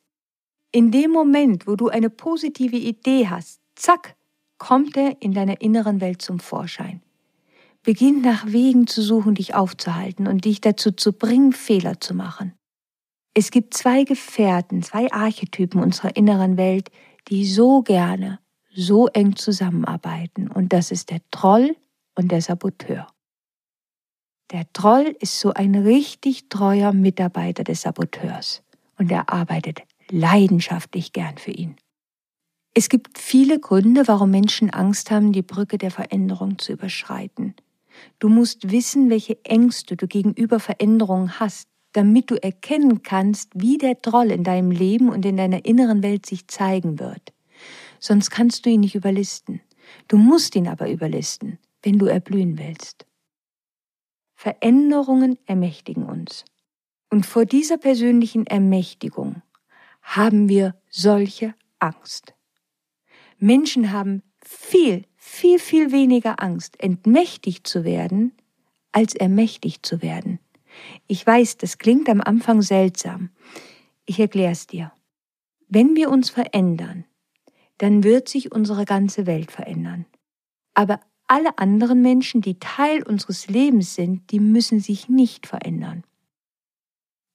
In 0.76 0.90
dem 0.90 1.10
Moment, 1.10 1.66
wo 1.66 1.74
du 1.74 1.88
eine 1.88 2.10
positive 2.10 2.76
Idee 2.76 3.28
hast, 3.30 3.62
zack, 3.76 4.14
kommt 4.58 4.94
er 4.98 5.22
in 5.22 5.32
deiner 5.32 5.62
inneren 5.62 6.02
Welt 6.02 6.20
zum 6.20 6.38
Vorschein. 6.38 7.00
Beginn 7.82 8.20
nach 8.20 8.44
Wegen 8.44 8.86
zu 8.86 9.00
suchen, 9.00 9.34
dich 9.36 9.54
aufzuhalten 9.54 10.26
und 10.26 10.44
dich 10.44 10.60
dazu 10.60 10.92
zu 10.92 11.14
bringen, 11.14 11.54
Fehler 11.54 11.98
zu 11.98 12.12
machen. 12.12 12.52
Es 13.32 13.50
gibt 13.50 13.72
zwei 13.72 14.04
Gefährten, 14.04 14.82
zwei 14.82 15.10
Archetypen 15.10 15.82
unserer 15.82 16.14
inneren 16.14 16.58
Welt, 16.58 16.90
die 17.28 17.46
so 17.46 17.80
gerne, 17.80 18.38
so 18.74 19.06
eng 19.06 19.34
zusammenarbeiten. 19.34 20.48
Und 20.48 20.74
das 20.74 20.90
ist 20.90 21.08
der 21.08 21.22
Troll 21.30 21.74
und 22.16 22.30
der 22.30 22.42
Saboteur. 22.42 23.06
Der 24.52 24.70
Troll 24.74 25.16
ist 25.20 25.40
so 25.40 25.54
ein 25.54 25.74
richtig 25.74 26.50
treuer 26.50 26.92
Mitarbeiter 26.92 27.64
des 27.64 27.80
Saboteurs 27.80 28.62
und 28.98 29.10
er 29.10 29.32
arbeitet 29.32 29.80
leidenschaftlich 30.10 31.12
gern 31.12 31.38
für 31.38 31.50
ihn. 31.50 31.76
Es 32.74 32.88
gibt 32.88 33.18
viele 33.18 33.58
Gründe, 33.58 34.06
warum 34.06 34.30
Menschen 34.30 34.70
Angst 34.70 35.10
haben, 35.10 35.32
die 35.32 35.42
Brücke 35.42 35.78
der 35.78 35.90
Veränderung 35.90 36.58
zu 36.58 36.72
überschreiten. 36.72 37.54
Du 38.18 38.28
musst 38.28 38.70
wissen, 38.70 39.08
welche 39.08 39.42
Ängste 39.44 39.96
du 39.96 40.06
gegenüber 40.06 40.60
Veränderungen 40.60 41.40
hast, 41.40 41.68
damit 41.92 42.30
du 42.30 42.34
erkennen 42.34 43.02
kannst, 43.02 43.50
wie 43.54 43.78
der 43.78 44.02
Troll 44.02 44.30
in 44.30 44.44
deinem 44.44 44.70
Leben 44.70 45.08
und 45.08 45.24
in 45.24 45.38
deiner 45.38 45.64
inneren 45.64 46.02
Welt 46.02 46.26
sich 46.26 46.46
zeigen 46.48 46.98
wird. 46.98 47.32
Sonst 47.98 48.30
kannst 48.30 48.66
du 48.66 48.70
ihn 48.70 48.80
nicht 48.80 48.94
überlisten. 48.94 49.62
Du 50.08 50.18
musst 50.18 50.54
ihn 50.54 50.68
aber 50.68 50.90
überlisten, 50.90 51.58
wenn 51.82 51.98
du 51.98 52.06
erblühen 52.06 52.58
willst. 52.58 53.06
Veränderungen 54.34 55.38
ermächtigen 55.46 56.04
uns. 56.04 56.44
Und 57.08 57.24
vor 57.24 57.46
dieser 57.46 57.78
persönlichen 57.78 58.46
Ermächtigung 58.46 59.40
haben 60.06 60.48
wir 60.48 60.74
solche 60.88 61.54
Angst. 61.80 62.34
Menschen 63.38 63.92
haben 63.92 64.22
viel, 64.42 65.04
viel, 65.16 65.58
viel 65.58 65.90
weniger 65.92 66.40
Angst, 66.42 66.80
entmächtigt 66.80 67.66
zu 67.66 67.84
werden, 67.84 68.32
als 68.92 69.14
ermächtigt 69.14 69.84
zu 69.84 70.00
werden. 70.00 70.38
Ich 71.08 71.26
weiß, 71.26 71.58
das 71.58 71.78
klingt 71.78 72.08
am 72.08 72.20
Anfang 72.20 72.62
seltsam. 72.62 73.30
Ich 74.06 74.20
erkläre 74.20 74.52
es 74.52 74.66
dir. 74.66 74.92
Wenn 75.68 75.96
wir 75.96 76.10
uns 76.10 76.30
verändern, 76.30 77.04
dann 77.78 78.04
wird 78.04 78.28
sich 78.28 78.52
unsere 78.52 78.84
ganze 78.84 79.26
Welt 79.26 79.50
verändern. 79.50 80.06
Aber 80.72 81.00
alle 81.26 81.58
anderen 81.58 82.00
Menschen, 82.00 82.40
die 82.40 82.60
Teil 82.60 83.02
unseres 83.02 83.48
Lebens 83.48 83.96
sind, 83.96 84.30
die 84.30 84.38
müssen 84.40 84.78
sich 84.78 85.08
nicht 85.08 85.46
verändern. 85.46 86.04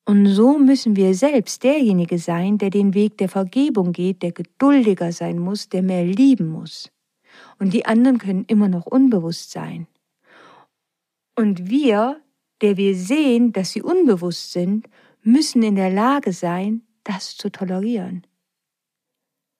Und 0.05 0.25
so 0.25 0.57
müssen 0.57 0.95
wir 0.95 1.13
selbst 1.13 1.63
derjenige 1.63 2.17
sein, 2.17 2.57
der 2.57 2.69
den 2.69 2.93
Weg 2.93 3.17
der 3.17 3.29
Vergebung 3.29 3.91
geht, 3.91 4.23
der 4.23 4.31
geduldiger 4.31 5.11
sein 5.11 5.39
muss, 5.39 5.69
der 5.69 5.83
mehr 5.83 6.03
lieben 6.03 6.47
muss. 6.47 6.91
Und 7.59 7.73
die 7.73 7.85
anderen 7.85 8.17
können 8.17 8.45
immer 8.45 8.67
noch 8.67 8.85
unbewusst 8.85 9.51
sein. 9.51 9.87
Und 11.35 11.69
wir, 11.69 12.21
der 12.61 12.77
wir 12.77 12.95
sehen, 12.95 13.53
dass 13.53 13.71
sie 13.71 13.81
unbewusst 13.81 14.51
sind, 14.51 14.89
müssen 15.23 15.63
in 15.63 15.75
der 15.75 15.91
Lage 15.91 16.33
sein, 16.33 16.81
das 17.03 17.37
zu 17.37 17.49
tolerieren. 17.49 18.25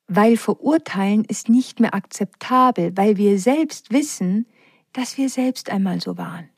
Weil 0.08 0.38
verurteilen 0.38 1.24
ist 1.24 1.50
nicht 1.50 1.80
mehr 1.80 1.94
akzeptabel, 1.94 2.98
weil 2.98 3.18
wir 3.18 3.40
selbst 3.40 3.92
wissen, 3.92 4.46
dass 4.92 5.18
wir 5.18 5.30
selbst 5.30 5.70
einmal 5.70 6.02
so 6.02 6.18
waren. 6.18 6.50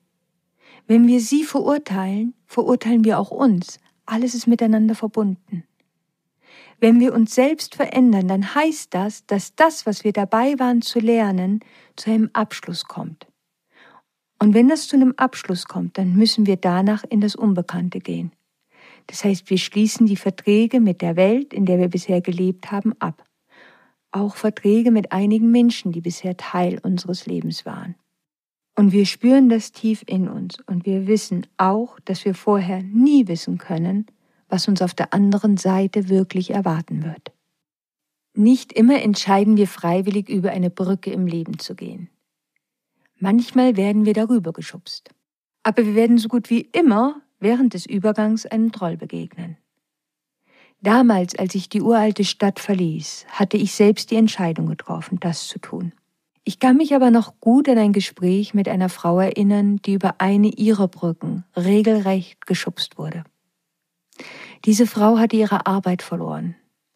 Wenn 0.88 1.08
wir 1.08 1.20
sie 1.20 1.44
verurteilen, 1.44 2.34
verurteilen 2.46 3.06
wir 3.06 3.20
auch 3.20 3.32
uns. 3.32 3.80
Alles 4.06 4.36
ist 4.36 4.48
miteinander 4.48 4.96
verbunden. 4.96 5.64
Wenn 6.80 7.00
wir 7.00 7.14
uns 7.14 7.34
selbst 7.34 7.76
verändern, 7.76 8.28
dann 8.28 8.56
heißt 8.56 8.94
das, 8.94 9.26
dass 9.26 9.56
das, 9.56 9.86
was 9.86 10.04
wir 10.04 10.12
dabei 10.12 10.60
waren 10.60 10.82
zu 10.82 11.00
lernen, 11.00 11.62
zu 11.96 12.12
einem 12.12 12.30
Abschluss 12.34 12.84
kommt. 12.86 13.28
Und 14.40 14.54
wenn 14.54 14.68
das 14.68 14.88
zu 14.90 14.98
einem 14.98 15.14
Abschluss 15.16 15.66
kommt, 15.66 15.98
dann 15.98 16.16
müssen 16.16 16.46
wir 16.46 16.58
danach 16.58 17.06
in 17.06 17.22
das 17.22 17.36
Unbekannte 17.36 18.00
gehen. 18.00 18.34
Das 19.08 19.24
heißt, 19.24 19.50
wir 19.50 19.58
schließen 19.58 20.06
die 20.06 20.18
Verträge 20.18 20.82
mit 20.82 21.02
der 21.02 21.16
Welt, 21.16 21.54
in 21.54 21.66
der 21.66 21.80
wir 21.80 21.88
bisher 21.88 22.20
gelebt 22.20 22.72
haben, 22.72 22.94
ab. 23.00 23.24
Auch 24.12 24.36
Verträge 24.36 24.92
mit 24.92 25.14
einigen 25.14 25.50
Menschen, 25.50 25.94
die 25.94 26.02
bisher 26.02 26.36
Teil 26.36 26.80
unseres 26.84 27.26
Lebens 27.26 27.66
waren. 27.66 27.96
Und 28.76 28.92
wir 28.92 29.06
spüren 29.06 29.50
das 29.50 29.72
tief 29.72 30.04
in 30.08 30.28
uns 30.28 30.58
und 30.66 30.86
wir 30.86 31.06
wissen 31.08 31.46
auch, 31.58 32.00
dass 32.06 32.26
wir 32.26 32.34
vorher 32.34 32.82
nie 32.82 33.28
wissen 33.28 33.58
können, 33.58 34.08
was 34.48 34.68
uns 34.68 34.82
auf 34.82 34.94
der 34.94 35.14
anderen 35.14 35.58
Seite 35.58 36.10
wirklich 36.10 36.52
erwarten 36.52 37.04
wird. 37.04 37.32
Nicht 38.36 38.74
immer 38.74 39.02
entscheiden 39.02 39.58
wir 39.58 39.68
freiwillig 39.68 40.28
über 40.28 40.52
eine 40.52 40.72
Brücke 40.72 41.12
im 41.12 41.28
Leben 41.28 41.60
zu 41.60 41.76
gehen. 41.76 42.10
Manchmal 43.20 43.78
werden 43.78 44.06
wir 44.06 44.14
darüber 44.14 44.54
geschubst. 44.54 45.12
Aber 45.62 45.86
wir 45.86 45.96
werden 45.96 46.18
so 46.18 46.28
gut 46.28 46.50
wie 46.50 46.62
immer 46.74 47.22
während 47.40 47.74
des 47.74 47.86
Übergangs 47.86 48.46
einem 48.46 48.72
Troll 48.72 48.98
begegnen. 48.98 49.58
Damals, 50.82 51.36
als 51.36 51.56
ich 51.56 51.70
die 51.70 51.82
uralte 51.82 52.26
Stadt 52.26 52.60
verließ, 52.60 53.26
hatte 53.30 53.56
ich 53.56 53.74
selbst 53.74 54.12
die 54.12 54.18
Entscheidung 54.18 54.66
getroffen, 54.66 55.20
das 55.22 55.48
zu 55.48 55.60
tun. 55.60 55.94
Ich 56.46 56.60
kann 56.60 56.76
mich 56.76 56.94
aber 56.94 57.10
noch 57.10 57.40
gut 57.40 57.70
an 57.70 57.78
ein 57.78 57.94
Gespräch 57.94 58.54
mit 58.54 58.68
einer 58.68 58.90
Frau 58.90 59.20
erinnern, 59.20 59.78
die 59.78 59.94
über 59.94 60.16
eine 60.20 60.50
ihrer 60.50 60.90
Brücken 60.90 61.46
regelrecht 61.56 62.46
geschubst 62.46 62.98
wurde. 62.98 63.24
Diese 64.66 64.86
Frau 64.86 65.18
hatte 65.18 65.38
ihre 65.38 65.66
Arbeit 65.66 66.02
verloren 66.02 66.56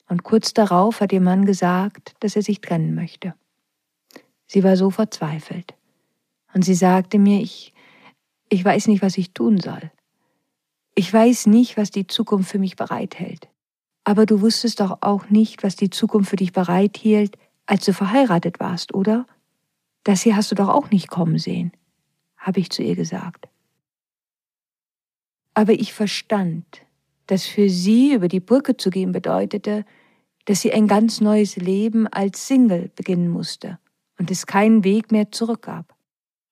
und 0.10 0.24
kurz 0.24 0.54
darauf 0.54 1.00
hat 1.00 1.14
ihr 1.14 1.22
Mann 1.22 1.46
gesagt, 1.46 2.16
dass 2.20 2.36
er 2.36 2.42
sich 2.42 2.60
trennen 2.60 2.94
möchte. 2.94 3.36
Sie 4.48 4.64
war 4.64 4.76
so 4.76 4.90
verzweifelt 4.90 5.76
und 6.54 6.64
sie 6.64 6.76
sagte 6.76 7.18
mir, 7.18 7.40
ich, 7.40 7.74
ich 8.50 8.64
weiß 8.64 8.88
nicht, 8.88 9.02
was 9.02 9.18
ich 9.18 9.32
tun 9.32 9.60
soll. 9.60 9.92
Ich 10.94 11.14
weiß 11.14 11.48
nicht, 11.48 11.78
was 11.78 11.92
die 11.92 12.08
Zukunft 12.08 12.50
für 12.50 12.60
mich 12.60 12.76
bereithält. 12.76 13.48
Aber 14.04 14.26
du 14.26 14.42
wusstest 14.42 14.80
doch 14.80 14.98
auch 15.02 15.30
nicht, 15.30 15.64
was 15.64 15.76
die 15.76 15.90
Zukunft 15.90 16.30
für 16.30 16.38
dich 16.38 16.54
bereithielt, 16.54 17.38
als 17.66 17.86
du 17.86 17.94
verheiratet 17.94 18.60
warst, 18.60 18.94
oder? 18.94 19.26
Das 20.08 20.22
hier 20.22 20.38
hast 20.38 20.50
du 20.52 20.56
doch 20.56 20.70
auch 20.70 20.90
nicht 20.90 21.10
kommen 21.10 21.38
sehen, 21.38 21.74
habe 22.38 22.62
ich 22.62 22.70
zu 22.70 22.82
ihr 22.82 22.96
gesagt. 22.96 23.50
Aber 25.54 25.74
ich 25.74 25.92
verstand, 25.92 26.86
dass 27.26 27.46
für 27.46 27.68
sie 27.68 28.14
über 28.14 28.30
die 28.30 28.40
Brücke 28.40 28.78
zu 28.78 28.90
gehen 28.90 29.12
bedeutete, 29.12 29.84
dass 30.46 30.62
sie 30.62 30.72
ein 30.72 30.88
ganz 30.88 31.20
neues 31.20 31.58
Leben 31.58 32.08
als 32.08 32.48
Single 32.48 32.90
beginnen 32.96 33.28
musste 33.28 33.80
und 34.18 34.32
es 34.32 34.46
keinen 34.46 34.86
Weg 34.86 35.12
mehr 35.12 35.30
zurückgab. 35.34 35.94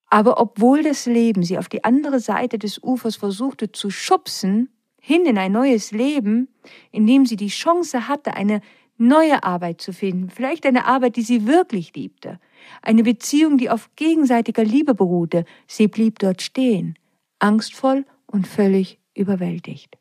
Aber 0.07 0.37
obwohl 0.41 0.83
das 0.83 1.05
Leben 1.05 1.41
sie 1.41 1.57
auf 1.57 1.69
die 1.69 1.85
andere 1.85 2.19
Seite 2.19 2.59
des 2.59 2.83
Ufers 2.83 3.15
versuchte 3.15 3.71
zu 3.71 3.89
schubsen, 3.89 4.67
hin 4.99 5.25
in 5.25 5.37
ein 5.37 5.53
neues 5.53 5.91
Leben, 5.91 6.49
in 6.91 7.07
dem 7.07 7.25
sie 7.25 7.37
die 7.37 7.47
Chance 7.47 8.09
hatte, 8.09 8.33
eine 8.33 8.59
neue 8.97 9.43
Arbeit 9.43 9.79
zu 9.79 9.93
finden, 9.93 10.29
vielleicht 10.29 10.65
eine 10.65 10.83
Arbeit, 10.85 11.15
die 11.15 11.21
sie 11.21 11.47
wirklich 11.47 11.95
liebte, 11.95 12.37
eine 12.81 13.03
Beziehung, 13.03 13.57
die 13.57 13.69
auf 13.69 13.89
gegenseitiger 13.95 14.63
Liebe 14.63 14.93
beruhte. 14.93 15.45
Sie 15.67 15.87
blieb 15.87 16.19
dort 16.19 16.41
stehen, 16.41 16.97
angstvoll 17.39 18.05
und 18.25 18.47
völlig 18.47 18.99
überwältigt. 19.13 19.97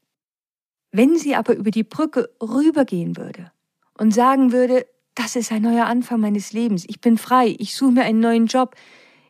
Wenn 0.91 1.17
sie 1.17 1.35
aber 1.35 1.57
über 1.57 1.71
die 1.71 1.83
Brücke 1.83 2.31
rübergehen 2.41 3.17
würde 3.17 3.51
und 3.99 4.13
sagen 4.13 4.53
würde, 4.53 4.87
das 5.15 5.37
ist 5.37 5.53
ein 5.53 5.63
neuer 5.63 5.87
Anfang 5.87 6.21
meines 6.21 6.53
Lebens, 6.53 6.85
ich 6.87 7.01
bin 7.01 7.19
frei, 7.19 7.55
ich 7.59 7.75
suche 7.75 7.93
mir 7.93 8.05
einen 8.05 8.21
neuen 8.21 8.47
Job, 8.47 8.75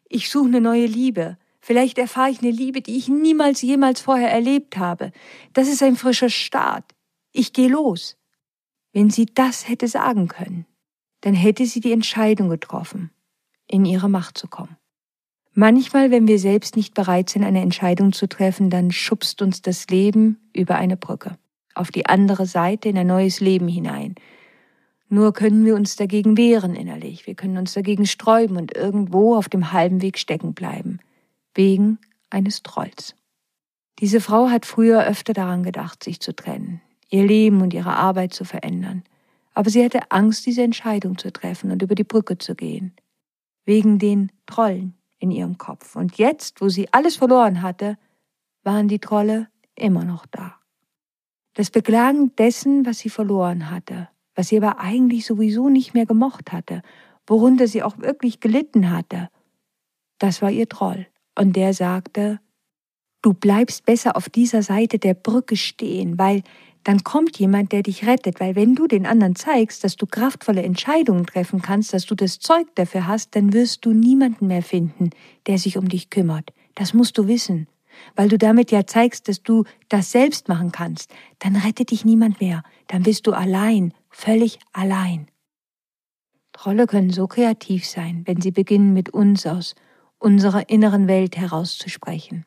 ich 0.08 0.30
suche 0.30 0.48
eine 0.48 0.60
neue 0.60 0.86
Liebe, 0.86 1.38
vielleicht 1.60 1.98
erfahre 1.98 2.30
ich 2.30 2.40
eine 2.40 2.50
Liebe, 2.50 2.80
die 2.80 2.96
ich 2.96 3.08
niemals 3.08 3.62
jemals 3.62 4.00
vorher 4.00 4.30
erlebt 4.30 4.76
habe, 4.76 5.12
das 5.52 5.68
ist 5.68 5.82
ein 5.82 5.96
frischer 5.96 6.30
Start, 6.30 6.84
ich 7.32 7.52
gehe 7.52 7.68
los. 7.68 8.16
Wenn 8.92 9.10
sie 9.10 9.26
das 9.26 9.68
hätte 9.68 9.88
sagen 9.88 10.28
können, 10.28 10.66
dann 11.22 11.34
hätte 11.34 11.66
sie 11.66 11.80
die 11.80 11.92
Entscheidung 11.92 12.48
getroffen, 12.48 13.10
in 13.74 13.84
ihre 13.84 14.08
Macht 14.08 14.38
zu 14.38 14.46
kommen. 14.46 14.76
Manchmal, 15.52 16.12
wenn 16.12 16.28
wir 16.28 16.38
selbst 16.38 16.76
nicht 16.76 16.94
bereit 16.94 17.28
sind, 17.28 17.42
eine 17.42 17.60
Entscheidung 17.60 18.12
zu 18.12 18.28
treffen, 18.28 18.70
dann 18.70 18.92
schubst 18.92 19.42
uns 19.42 19.62
das 19.62 19.88
Leben 19.88 20.38
über 20.52 20.76
eine 20.76 20.96
Brücke, 20.96 21.36
auf 21.74 21.90
die 21.90 22.06
andere 22.06 22.46
Seite 22.46 22.88
in 22.88 22.96
ein 22.96 23.08
neues 23.08 23.40
Leben 23.40 23.66
hinein. 23.66 24.14
Nur 25.08 25.32
können 25.32 25.64
wir 25.64 25.74
uns 25.74 25.96
dagegen 25.96 26.36
wehren 26.36 26.76
innerlich, 26.76 27.26
wir 27.26 27.34
können 27.34 27.58
uns 27.58 27.72
dagegen 27.72 28.06
sträuben 28.06 28.56
und 28.56 28.76
irgendwo 28.76 29.34
auf 29.34 29.48
dem 29.48 29.72
halben 29.72 30.02
Weg 30.02 30.18
stecken 30.18 30.54
bleiben, 30.54 31.00
wegen 31.54 31.98
eines 32.30 32.62
Trolls. 32.62 33.16
Diese 33.98 34.20
Frau 34.20 34.50
hat 34.50 34.66
früher 34.66 35.04
öfter 35.04 35.32
daran 35.32 35.64
gedacht, 35.64 36.02
sich 36.02 36.20
zu 36.20 36.34
trennen, 36.34 36.80
ihr 37.10 37.24
Leben 37.24 37.60
und 37.60 37.74
ihre 37.74 37.94
Arbeit 37.94 38.34
zu 38.34 38.44
verändern. 38.44 39.02
Aber 39.52 39.70
sie 39.70 39.84
hatte 39.84 40.10
Angst, 40.10 40.46
diese 40.46 40.62
Entscheidung 40.62 41.18
zu 41.18 41.32
treffen 41.32 41.70
und 41.70 41.82
über 41.82 41.94
die 41.94 42.02
Brücke 42.02 42.38
zu 42.38 42.54
gehen. 42.54 42.92
Wegen 43.64 43.98
den 43.98 44.30
Trollen 44.46 44.94
in 45.18 45.30
ihrem 45.30 45.58
Kopf. 45.58 45.96
Und 45.96 46.18
jetzt, 46.18 46.60
wo 46.60 46.68
sie 46.68 46.92
alles 46.92 47.16
verloren 47.16 47.62
hatte, 47.62 47.96
waren 48.62 48.88
die 48.88 48.98
Trolle 48.98 49.48
immer 49.74 50.04
noch 50.04 50.26
da. 50.26 50.56
Das 51.54 51.70
Beklagen 51.70 52.34
dessen, 52.36 52.84
was 52.84 52.98
sie 52.98 53.10
verloren 53.10 53.70
hatte, 53.70 54.08
was 54.34 54.48
sie 54.48 54.56
aber 54.56 54.78
eigentlich 54.80 55.24
sowieso 55.24 55.68
nicht 55.68 55.94
mehr 55.94 56.06
gemocht 56.06 56.52
hatte, 56.52 56.82
worunter 57.26 57.68
sie 57.68 57.82
auch 57.82 57.98
wirklich 57.98 58.40
gelitten 58.40 58.90
hatte, 58.90 59.28
das 60.18 60.42
war 60.42 60.50
ihr 60.50 60.68
Troll. 60.68 61.06
Und 61.38 61.56
der 61.56 61.74
sagte, 61.74 62.40
du 63.22 63.32
bleibst 63.34 63.84
besser 63.84 64.16
auf 64.16 64.28
dieser 64.28 64.62
Seite 64.62 64.98
der 64.98 65.14
Brücke 65.14 65.56
stehen, 65.56 66.18
weil 66.18 66.42
dann 66.84 67.02
kommt 67.02 67.38
jemand, 67.38 67.72
der 67.72 67.82
dich 67.82 68.06
rettet, 68.06 68.40
weil 68.40 68.54
wenn 68.54 68.74
du 68.74 68.86
den 68.86 69.06
anderen 69.06 69.34
zeigst, 69.34 69.84
dass 69.84 69.96
du 69.96 70.06
kraftvolle 70.06 70.62
Entscheidungen 70.62 71.26
treffen 71.26 71.62
kannst, 71.62 71.94
dass 71.94 72.04
du 72.04 72.14
das 72.14 72.38
Zeug 72.38 72.66
dafür 72.74 73.06
hast, 73.06 73.34
dann 73.34 73.54
wirst 73.54 73.84
du 73.84 73.92
niemanden 73.92 74.46
mehr 74.46 74.62
finden, 74.62 75.10
der 75.46 75.58
sich 75.58 75.78
um 75.78 75.88
dich 75.88 76.10
kümmert. 76.10 76.52
Das 76.74 76.92
musst 76.92 77.16
du 77.16 77.26
wissen, 77.26 77.68
weil 78.16 78.28
du 78.28 78.36
damit 78.36 78.70
ja 78.70 78.86
zeigst, 78.86 79.28
dass 79.28 79.42
du 79.42 79.64
das 79.88 80.12
selbst 80.12 80.48
machen 80.48 80.72
kannst. 80.72 81.10
Dann 81.38 81.56
rettet 81.56 81.90
dich 81.90 82.04
niemand 82.04 82.40
mehr, 82.40 82.62
dann 82.86 83.02
bist 83.02 83.26
du 83.26 83.32
allein, 83.32 83.94
völlig 84.10 84.58
allein. 84.72 85.28
Trolle 86.52 86.86
können 86.86 87.10
so 87.10 87.26
kreativ 87.26 87.86
sein, 87.86 88.22
wenn 88.26 88.40
sie 88.40 88.52
beginnen 88.52 88.92
mit 88.92 89.10
uns 89.10 89.46
aus 89.46 89.74
unserer 90.18 90.68
inneren 90.68 91.08
Welt 91.08 91.36
herauszusprechen. 91.36 92.44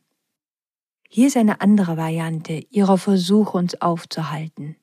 Hier 1.10 1.28
ist 1.28 1.38
eine 1.38 1.62
andere 1.62 1.98
Variante 1.98 2.66
ihrer 2.70 2.98
Versuche, 2.98 3.58
uns 3.58 3.82
aufzuhalten. 3.82 4.76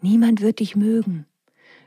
Niemand 0.00 0.40
wird 0.40 0.60
dich 0.60 0.74
mögen. 0.74 1.26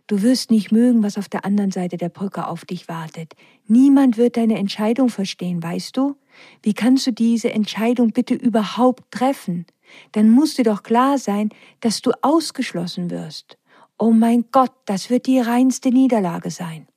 Du 0.08 0.22
wirst 0.22 0.51
nicht 0.51 0.72
mögen, 0.72 1.01
was 1.01 1.17
auf 1.17 1.27
der 1.27 1.46
anderen 1.46 1.72
Seite 1.72 1.98
der 1.98 2.10
Brücke 2.10 2.48
auf 2.48 2.63
dich 2.63 2.88
wartet. 2.88 3.34
Niemand 3.67 4.17
wird 4.17 4.38
deine 4.38 4.60
Entscheidung 4.60 5.10
verstehen, 5.10 5.63
weißt 5.63 5.98
du? 5.98 6.15
Wie 6.62 6.75
kannst 6.75 7.08
du 7.08 7.12
diese 7.12 7.51
Entscheidung 7.51 8.12
bitte 8.12 8.36
überhaupt 8.36 9.10
treffen? 9.10 9.65
Dann 10.12 10.29
muss 10.29 10.53
dir 10.53 10.63
doch 10.63 10.84
klar 10.84 11.17
sein, 11.17 11.50
dass 11.79 12.01
du 12.01 12.12
ausgeschlossen 12.22 13.10
wirst. 13.10 13.58
Oh 13.98 14.12
mein 14.12 14.46
Gott, 14.51 14.74
das 14.86 15.10
wird 15.10 15.25
die 15.25 15.39
reinste 15.39 15.89
Niederlage 15.89 16.51
sein. 16.51 16.88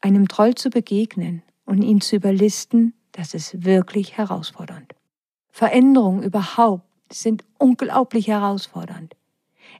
Einem 0.00 0.26
Troll 0.26 0.56
zu 0.56 0.70
begegnen 0.70 1.42
und 1.64 1.82
ihn 1.82 2.00
zu 2.00 2.16
überlisten, 2.16 2.94
das 3.12 3.34
ist 3.34 3.64
wirklich 3.64 4.16
herausfordernd. 4.16 4.93
Veränderungen 5.54 6.24
überhaupt 6.24 6.82
sind 7.12 7.44
unglaublich 7.58 8.26
herausfordernd. 8.26 9.14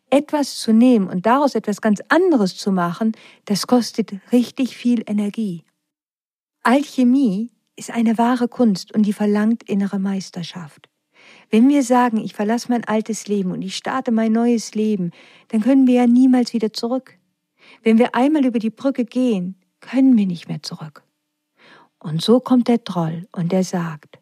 Etwas 0.08 0.56
zu 0.58 0.72
nehmen 0.72 1.08
und 1.08 1.26
daraus 1.26 1.56
etwas 1.56 1.80
ganz 1.80 2.00
anderes 2.10 2.56
zu 2.56 2.70
machen, 2.70 3.10
das 3.46 3.66
kostet 3.66 4.12
richtig 4.30 4.76
viel 4.76 5.02
Energie. 5.04 5.64
Alchemie 6.62 7.50
ist 7.74 7.90
eine 7.90 8.18
wahre 8.18 8.46
Kunst 8.46 8.94
und 8.94 9.02
die 9.02 9.12
verlangt 9.12 9.64
innere 9.64 9.98
Meisterschaft. 9.98 10.88
Wenn 11.50 11.68
wir 11.68 11.82
sagen, 11.82 12.18
ich 12.18 12.34
verlasse 12.34 12.68
mein 12.70 12.84
altes 12.84 13.26
Leben 13.26 13.50
und 13.50 13.62
ich 13.62 13.74
starte 13.74 14.12
mein 14.12 14.30
neues 14.30 14.76
Leben, 14.76 15.10
dann 15.48 15.60
können 15.60 15.88
wir 15.88 15.94
ja 15.94 16.06
niemals 16.06 16.52
wieder 16.52 16.72
zurück. 16.72 17.18
Wenn 17.82 17.98
wir 17.98 18.14
einmal 18.14 18.44
über 18.44 18.60
die 18.60 18.70
Brücke 18.70 19.04
gehen, 19.04 19.56
können 19.80 20.16
wir 20.16 20.26
nicht 20.26 20.46
mehr 20.46 20.62
zurück. 20.62 21.02
Und 21.98 22.22
so 22.22 22.38
kommt 22.38 22.68
der 22.68 22.84
Troll 22.84 23.26
und 23.32 23.52
er 23.52 23.64
sagt, 23.64 24.20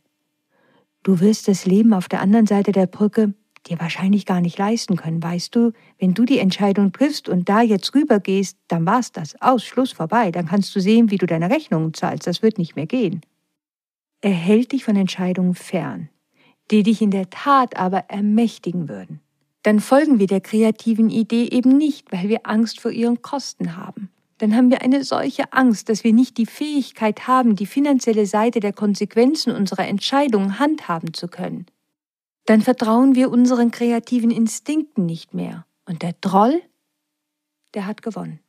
Du 1.03 1.21
wirst 1.21 1.49
das 1.49 1.67
Leben 1.67 1.95
auf 1.95 2.09
der 2.09 2.21
anderen 2.21 2.47
Seite 2.47 2.73
der 2.73 2.87
Brücke 2.87 3.35
dir 3.69 3.79
wahrscheinlich 3.81 4.27
gar 4.27 4.41
nicht 4.41 4.59
leisten 4.59 4.97
können, 4.97 5.23
weißt 5.23 5.55
du? 5.55 5.73
Wenn 5.99 6.15
du 6.15 6.25
die 6.25 6.39
Entscheidung 6.39 6.93
triffst 6.93 7.29
und 7.29 7.49
da 7.49 7.63
jetzt 7.63 7.95
rübergehst, 7.95 8.59
dann 8.69 8.87
war's 8.87 9.13
das. 9.13 9.41
Aus, 9.41 9.65
Schluss, 9.65 9.93
vorbei. 9.93 10.31
Dann 10.31 10.47
kannst 10.47 10.75
du 10.75 10.81
sehen, 10.81 11.11
wie 11.11 11.19
du 11.19 11.27
deine 11.27 11.51
Rechnungen 11.51 11.95
zahlst. 11.95 12.27
Das 12.27 12.43
wird 12.43 12.59
nicht 12.59 12.77
mehr 12.77 12.87
gehen. 12.87 13.21
Er 14.21 14.33
hält 14.33 14.73
dich 14.73 14.85
von 14.85 14.97
Entscheidungen 14.97 15.55
fern, 15.55 16.09
die 16.71 16.83
dich 16.83 17.03
in 17.03 17.11
der 17.11 17.31
Tat 17.31 17.77
aber 17.77 18.05
ermächtigen 18.09 18.89
würden. 18.89 19.21
Dann 19.63 19.81
folgen 19.81 20.19
wir 20.19 20.27
der 20.27 20.41
kreativen 20.41 21.11
Idee 21.11 21.45
eben 21.45 21.77
nicht, 21.77 22.11
weil 22.13 22.29
wir 22.29 22.41
Angst 22.45 22.81
vor 22.81 22.91
ihren 22.91 23.23
Kosten 23.23 23.77
haben 23.77 24.12
dann 24.43 24.57
haben 24.57 24.73
wir 24.73 24.83
eine 24.83 25.05
solche 25.05 25.53
Angst, 25.53 25.89
dass 25.89 26.03
wir 26.03 26.13
nicht 26.13 26.37
die 26.37 26.47
Fähigkeit 26.47 27.29
haben, 27.29 27.55
die 27.55 27.65
finanzielle 27.65 28.27
Seite 28.27 28.59
der 28.59 28.73
Konsequenzen 28.73 29.55
unserer 29.55 29.87
Entscheidungen 29.87 30.59
handhaben 30.59 31.15
zu 31.15 31.29
können. 31.29 31.67
Dann 32.47 32.61
vertrauen 32.61 33.15
wir 33.15 33.31
unseren 33.31 33.71
kreativen 33.71 34.33
Instinkten 34.33 35.07
nicht 35.07 35.33
mehr. 35.33 35.65
Und 35.85 36.03
der 36.03 36.21
Troll, 36.21 36.61
der 37.75 37.87
hat 37.87 38.03
gewonnen. 38.03 38.41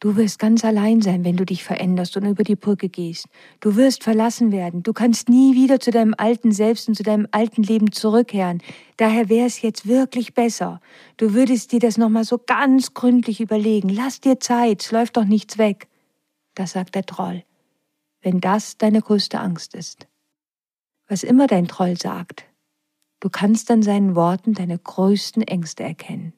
Du 0.00 0.16
wirst 0.16 0.38
ganz 0.38 0.64
allein 0.64 1.02
sein, 1.02 1.24
wenn 1.24 1.36
du 1.36 1.44
dich 1.44 1.64
veränderst 1.64 2.16
und 2.16 2.24
über 2.24 2.44
die 2.44 2.54
Brücke 2.54 2.88
gehst. 2.88 3.26
Du 3.58 3.74
wirst 3.74 4.04
verlassen 4.04 4.52
werden. 4.52 4.84
Du 4.84 4.92
kannst 4.92 5.28
nie 5.28 5.56
wieder 5.56 5.80
zu 5.80 5.90
deinem 5.90 6.14
alten 6.16 6.52
Selbst 6.52 6.86
und 6.86 6.94
zu 6.94 7.02
deinem 7.02 7.26
alten 7.32 7.64
Leben 7.64 7.90
zurückkehren. 7.90 8.62
Daher 8.96 9.28
wäre 9.28 9.46
es 9.46 9.60
jetzt 9.60 9.88
wirklich 9.88 10.34
besser. 10.34 10.80
Du 11.16 11.34
würdest 11.34 11.72
dir 11.72 11.80
das 11.80 11.98
nochmal 11.98 12.22
so 12.22 12.38
ganz 12.38 12.94
gründlich 12.94 13.40
überlegen. 13.40 13.88
Lass 13.88 14.20
dir 14.20 14.38
Zeit, 14.38 14.82
es 14.82 14.92
läuft 14.92 15.16
doch 15.16 15.24
nichts 15.24 15.58
weg. 15.58 15.88
Das 16.54 16.72
sagt 16.72 16.94
der 16.94 17.04
Troll. 17.04 17.42
Wenn 18.22 18.40
das 18.40 18.78
deine 18.78 19.02
größte 19.02 19.40
Angst 19.40 19.74
ist. 19.74 20.06
Was 21.08 21.24
immer 21.24 21.48
dein 21.48 21.66
Troll 21.66 21.96
sagt, 21.96 22.44
du 23.18 23.30
kannst 23.30 23.68
an 23.72 23.82
seinen 23.82 24.14
Worten 24.14 24.54
deine 24.54 24.78
größten 24.78 25.42
Ängste 25.42 25.82
erkennen. 25.82 26.34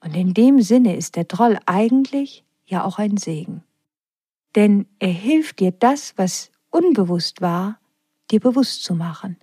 Und 0.00 0.16
in 0.16 0.32
dem 0.32 0.62
Sinne 0.62 0.96
ist 0.96 1.16
der 1.16 1.28
Troll 1.28 1.58
eigentlich 1.66 2.44
ja 2.68 2.84
auch 2.84 2.98
ein 2.98 3.16
Segen. 3.16 3.62
Denn 4.54 4.86
er 4.98 5.12
hilft 5.12 5.60
dir 5.60 5.72
das, 5.72 6.14
was 6.16 6.50
unbewusst 6.70 7.40
war, 7.40 7.78
dir 8.30 8.40
bewusst 8.40 8.84
zu 8.84 8.94
machen 8.94 9.36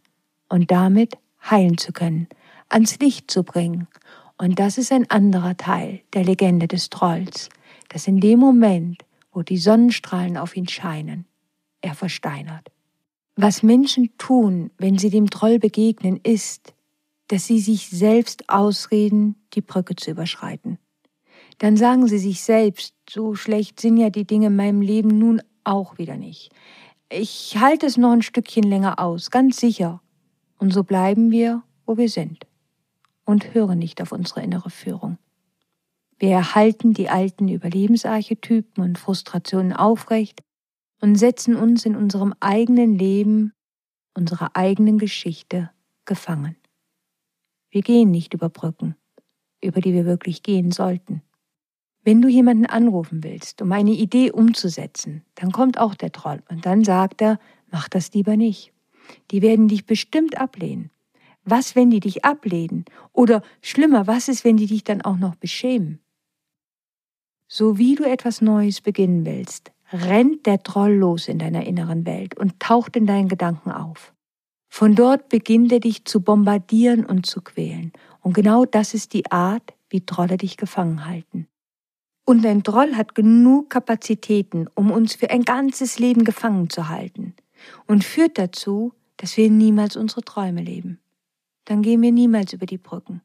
und 0.49 0.71
damit 0.71 1.17
heilen 1.49 1.77
zu 1.77 1.91
können, 1.91 2.27
ans 2.69 2.99
Licht 2.99 3.29
zu 3.29 3.43
bringen. 3.43 3.87
Und 4.37 4.59
das 4.59 4.77
ist 4.77 4.91
ein 4.91 5.09
anderer 5.09 5.57
Teil 5.57 6.01
der 6.13 6.23
Legende 6.23 6.67
des 6.67 6.89
Trolls, 6.89 7.49
dass 7.89 8.07
in 8.07 8.19
dem 8.19 8.39
Moment, 8.39 9.03
wo 9.31 9.41
die 9.41 9.57
Sonnenstrahlen 9.57 10.37
auf 10.37 10.55
ihn 10.55 10.67
scheinen, 10.67 11.25
er 11.81 11.93
versteinert. 11.93 12.71
Was 13.35 13.63
Menschen 13.63 14.17
tun, 14.17 14.71
wenn 14.77 14.97
sie 14.97 15.09
dem 15.09 15.29
Troll 15.29 15.59
begegnen, 15.59 16.19
ist, 16.23 16.73
dass 17.27 17.45
sie 17.45 17.59
sich 17.59 17.89
selbst 17.89 18.49
ausreden, 18.49 19.35
die 19.53 19.61
Brücke 19.61 19.95
zu 19.95 20.11
überschreiten 20.11 20.79
dann 21.57 21.77
sagen 21.77 22.07
sie 22.07 22.17
sich 22.17 22.41
selbst, 22.41 22.93
so 23.09 23.35
schlecht 23.35 23.79
sind 23.79 23.97
ja 23.97 24.09
die 24.09 24.25
Dinge 24.25 24.47
in 24.47 24.55
meinem 24.55 24.81
Leben 24.81 25.17
nun 25.17 25.41
auch 25.63 25.97
wieder 25.97 26.17
nicht. 26.17 26.51
Ich 27.09 27.57
halte 27.57 27.85
es 27.85 27.97
noch 27.97 28.11
ein 28.11 28.21
Stückchen 28.21 28.63
länger 28.63 28.99
aus, 28.99 29.31
ganz 29.31 29.57
sicher. 29.57 30.01
Und 30.57 30.73
so 30.73 30.83
bleiben 30.83 31.31
wir, 31.31 31.63
wo 31.85 31.97
wir 31.97 32.09
sind 32.09 32.45
und 33.25 33.53
hören 33.53 33.79
nicht 33.79 34.01
auf 34.01 34.11
unsere 34.11 34.41
innere 34.41 34.69
Führung. 34.69 35.17
Wir 36.17 36.29
erhalten 36.29 36.93
die 36.93 37.09
alten 37.09 37.49
Überlebensarchetypen 37.49 38.83
und 38.83 38.97
Frustrationen 38.97 39.73
aufrecht 39.73 40.41
und 41.01 41.15
setzen 41.15 41.55
uns 41.55 41.85
in 41.85 41.95
unserem 41.95 42.33
eigenen 42.39 42.97
Leben, 42.97 43.53
unserer 44.13 44.55
eigenen 44.55 44.97
Geschichte 44.97 45.71
gefangen. 46.05 46.55
Wir 47.69 47.81
gehen 47.81 48.11
nicht 48.11 48.33
über 48.33 48.47
Brücken, 48.47 48.95
über 49.61 49.81
die 49.81 49.93
wir 49.93 50.05
wirklich 50.05 50.41
gehen 50.41 50.71
sollten. 50.71 51.21
Wenn 52.05 52.21
du 52.21 52.27
jemanden 52.27 52.67
anrufen 52.67 53.23
willst, 53.23 53.63
um 53.63 53.71
eine 53.71 53.89
Idee 53.89 54.29
umzusetzen, 54.29 55.23
dann 55.33 55.51
kommt 55.51 55.79
auch 55.79 55.95
der 55.95 56.11
Troll 56.11 56.43
und 56.49 56.63
dann 56.67 56.83
sagt 56.83 57.19
er, 57.19 57.39
mach 57.71 57.89
das 57.89 58.13
lieber 58.13 58.37
nicht. 58.37 58.71
Die 59.31 59.41
werden 59.41 59.67
dich 59.67 59.87
bestimmt 59.87 60.37
ablehnen. 60.37 60.91
Was, 61.45 61.75
wenn 61.75 61.89
die 61.89 61.99
dich 61.99 62.23
ablehnen? 62.23 62.85
Oder 63.11 63.41
schlimmer, 63.63 64.05
was 64.05 64.27
ist, 64.27 64.45
wenn 64.45 64.55
die 64.55 64.67
dich 64.67 64.83
dann 64.83 65.01
auch 65.01 65.17
noch 65.17 65.33
beschämen? 65.33 65.99
So 67.47 67.79
wie 67.79 67.95
du 67.95 68.03
etwas 68.03 68.39
Neues 68.39 68.81
beginnen 68.81 69.25
willst, 69.25 69.71
rennt 69.91 70.45
der 70.45 70.61
Troll 70.61 70.93
los 70.93 71.27
in 71.27 71.39
deiner 71.39 71.65
inneren 71.65 72.05
Welt 72.05 72.37
und 72.37 72.59
taucht 72.59 72.95
in 72.95 73.07
deinen 73.07 73.29
Gedanken 73.29 73.71
auf. 73.71 74.13
Von 74.69 74.93
dort 74.93 75.29
beginnt 75.29 75.71
er 75.71 75.79
dich 75.79 76.05
zu 76.05 76.21
bombardieren 76.21 77.03
und 77.03 77.25
zu 77.25 77.41
quälen. 77.41 77.93
Und 78.21 78.33
genau 78.33 78.65
das 78.65 78.93
ist 78.93 79.13
die 79.13 79.31
Art, 79.31 79.73
wie 79.89 80.05
Trolle 80.05 80.37
dich 80.37 80.55
gefangen 80.57 81.05
halten. 81.05 81.47
Und 82.25 82.43
ein 82.45 82.63
Troll 82.63 82.95
hat 82.95 83.13
genug 83.13 83.69
Kapazitäten, 83.69 84.67
um 84.73 84.91
uns 84.91 85.13
für 85.13 85.29
ein 85.29 85.43
ganzes 85.43 85.99
Leben 85.99 86.23
gefangen 86.23 86.69
zu 86.69 86.89
halten 86.89 87.35
und 87.85 88.03
führt 88.03 88.37
dazu, 88.39 88.93
dass 89.17 89.37
wir 89.37 89.49
niemals 89.49 89.95
unsere 89.95 90.21
Träume 90.21 90.61
leben. 90.61 90.99
Dann 91.65 91.83
gehen 91.83 92.01
wir 92.01 92.11
niemals 92.11 92.53
über 92.53 92.65
die 92.65 92.79
Brücken. 92.79 93.21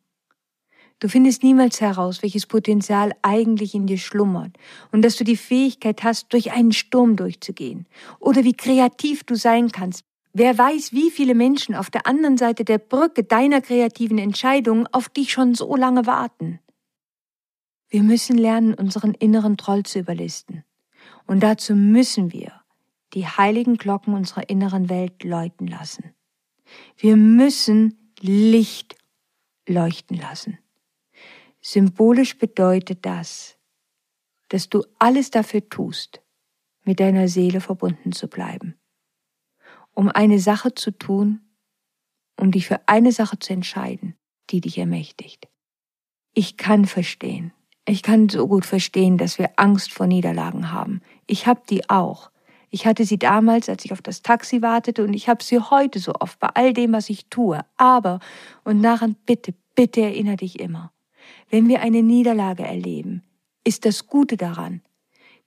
Du 0.99 1.09
findest 1.09 1.43
niemals 1.43 1.81
heraus, 1.81 2.23
welches 2.23 2.45
Potenzial 2.45 3.13
eigentlich 3.23 3.75
in 3.75 3.87
dir 3.87 3.97
schlummert 3.97 4.55
und 4.93 5.03
dass 5.03 5.17
du 5.17 5.25
die 5.25 5.37
Fähigkeit 5.37 6.05
hast, 6.05 6.31
durch 6.35 6.53
einen 6.53 6.73
Sturm 6.73 7.17
durchzugehen 7.17 7.87
oder 8.19 8.45
wie 8.45 8.53
kreativ 8.53 9.25
du 9.25 9.35
sein 9.35 9.73
kannst, 9.73 10.05
Wer 10.33 10.57
weiß, 10.57 10.93
wie 10.93 11.11
viele 11.11 11.35
Menschen 11.35 11.75
auf 11.75 11.91
der 11.91 12.07
anderen 12.07 12.39
Seite 12.39 12.65
der 12.65 12.79
Brücke 12.79 13.25
deiner 13.25 13.61
kreativen 13.61 14.17
Entscheidungen 14.17 14.87
auf 14.93 15.09
dich 15.09 15.33
schon 15.33 15.57
so 15.57 15.75
lange 15.75 16.07
warten. 16.07 16.61
Wir 17.91 18.05
müssen 18.05 18.39
lernen, 18.39 18.75
unseren 18.75 19.15
inneren 19.15 19.57
Troll 19.57 19.83
zu 19.83 19.99
überlisten. 19.99 20.65
Und 21.27 21.41
dazu 21.41 21.75
müssen 21.75 22.33
wir 22.33 22.53
die 23.15 23.27
heiligen 23.27 23.77
Glocken 23.77 24.15
unserer 24.15 24.49
inneren 24.49 24.89
Welt 24.89 25.25
läuten 25.25 25.67
lassen. 25.67 26.15
Wir 26.97 27.17
müssen 27.17 28.13
Licht 28.21 28.97
leuchten 29.67 30.17
lassen. 30.17 30.59
Symbolisch 31.61 32.39
bedeutet 32.39 33.05
das, 33.05 33.59
dass 34.49 34.69
du 34.69 34.85
alles 34.99 35.31
dafür 35.31 35.69
tust, 35.69 36.23
mit 36.85 37.01
deiner 37.01 37.29
Seele 37.29 37.61
verbunden 37.61 38.13
zu 38.13 38.29
bleiben, 38.29 38.79
um 39.93 40.09
eine 40.09 40.39
Sache 40.39 40.75
zu 40.75 40.93
tun, 40.93 41.41
um 42.37 42.53
dich 42.53 42.67
für 42.67 42.89
eine 42.89 43.13
Sache 43.13 43.39
zu 43.39 43.53
entscheiden, 43.53 44.17
die 44.51 44.61
dich 44.61 44.79
ermächtigt. 44.79 45.49
Ich 46.33 46.57
kann 46.57 46.87
verstehen, 46.87 47.53
ich 47.91 48.03
kann 48.03 48.29
so 48.29 48.47
gut 48.47 48.65
verstehen, 48.65 49.19
dass 49.19 49.39
wir 49.39 49.51
Angst 49.57 49.93
vor 49.93 50.07
Niederlagen 50.07 50.71
haben. 50.71 51.01
Ich 51.27 51.47
habe 51.47 51.63
die 51.69 51.91
auch. 51.91 52.31
Ich 52.71 52.87
hatte 52.87 53.05
sie 53.05 53.19
damals, 53.19 53.69
als 53.69 53.85
ich 53.85 53.93
auf 53.93 54.01
das 54.01 54.23
Taxi 54.23 54.63
wartete, 54.63 55.03
und 55.03 55.13
ich 55.13 55.29
habe 55.29 55.43
sie 55.43 55.59
heute 55.59 55.99
so 55.99 56.13
oft 56.21 56.39
bei 56.39 56.49
all 56.55 56.73
dem, 56.73 56.93
was 56.93 57.11
ich 57.11 57.27
tue. 57.27 57.61
Aber, 57.77 58.21
und 58.63 58.83
daran 58.83 59.17
bitte, 59.27 59.55
bitte 59.75 60.03
erinnere 60.03 60.37
dich 60.37 60.61
immer, 60.61 60.93
wenn 61.51 61.69
wir 61.69 61.81
eine 61.81 62.03
Niederlage 62.03 62.63
erleben, 62.63 63.23
ist 63.65 63.85
das 63.85 64.07
Gute 64.07 64.37
daran, 64.37 64.83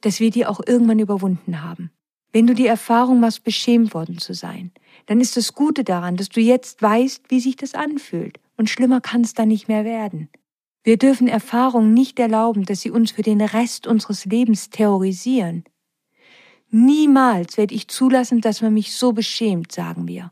dass 0.01 0.19
wir 0.19 0.29
die 0.29 0.45
auch 0.45 0.59
irgendwann 0.65 0.99
überwunden 0.99 1.61
haben. 1.61 1.91
Wenn 2.33 2.45
du 2.45 2.53
die 2.53 2.67
Erfahrung 2.67 3.21
machst, 3.21 3.45
beschämt 3.45 3.93
worden 3.93 4.17
zu 4.17 4.33
sein, 4.33 4.71
dann 5.05 5.21
ist 5.21 5.37
das 5.37 5.53
Gute 5.53 5.85
daran, 5.85 6.17
dass 6.17 6.27
du 6.27 6.41
jetzt 6.41 6.81
weißt, 6.81 7.29
wie 7.29 7.39
sich 7.39 7.55
das 7.55 7.73
anfühlt. 7.73 8.39
Und 8.57 8.69
schlimmer 8.69 8.99
kann 8.99 9.21
es 9.21 9.33
dann 9.33 9.47
nicht 9.47 9.69
mehr 9.69 9.85
werden. 9.85 10.29
Wir 10.83 10.97
dürfen 10.97 11.29
Erfahrungen 11.29 11.93
nicht 11.93 12.19
erlauben, 12.19 12.65
dass 12.65 12.81
sie 12.81 12.91
uns 12.91 13.11
für 13.11 13.21
den 13.21 13.39
Rest 13.41 13.87
unseres 13.87 14.25
Lebens 14.25 14.69
terrorisieren. 14.69 15.63
Niemals 16.69 17.57
werde 17.57 17.73
ich 17.73 17.87
zulassen, 17.87 18.41
dass 18.41 18.61
man 18.61 18.73
mich 18.73 18.93
so 18.93 19.13
beschämt, 19.13 19.71
sagen 19.71 20.07
wir. 20.07 20.31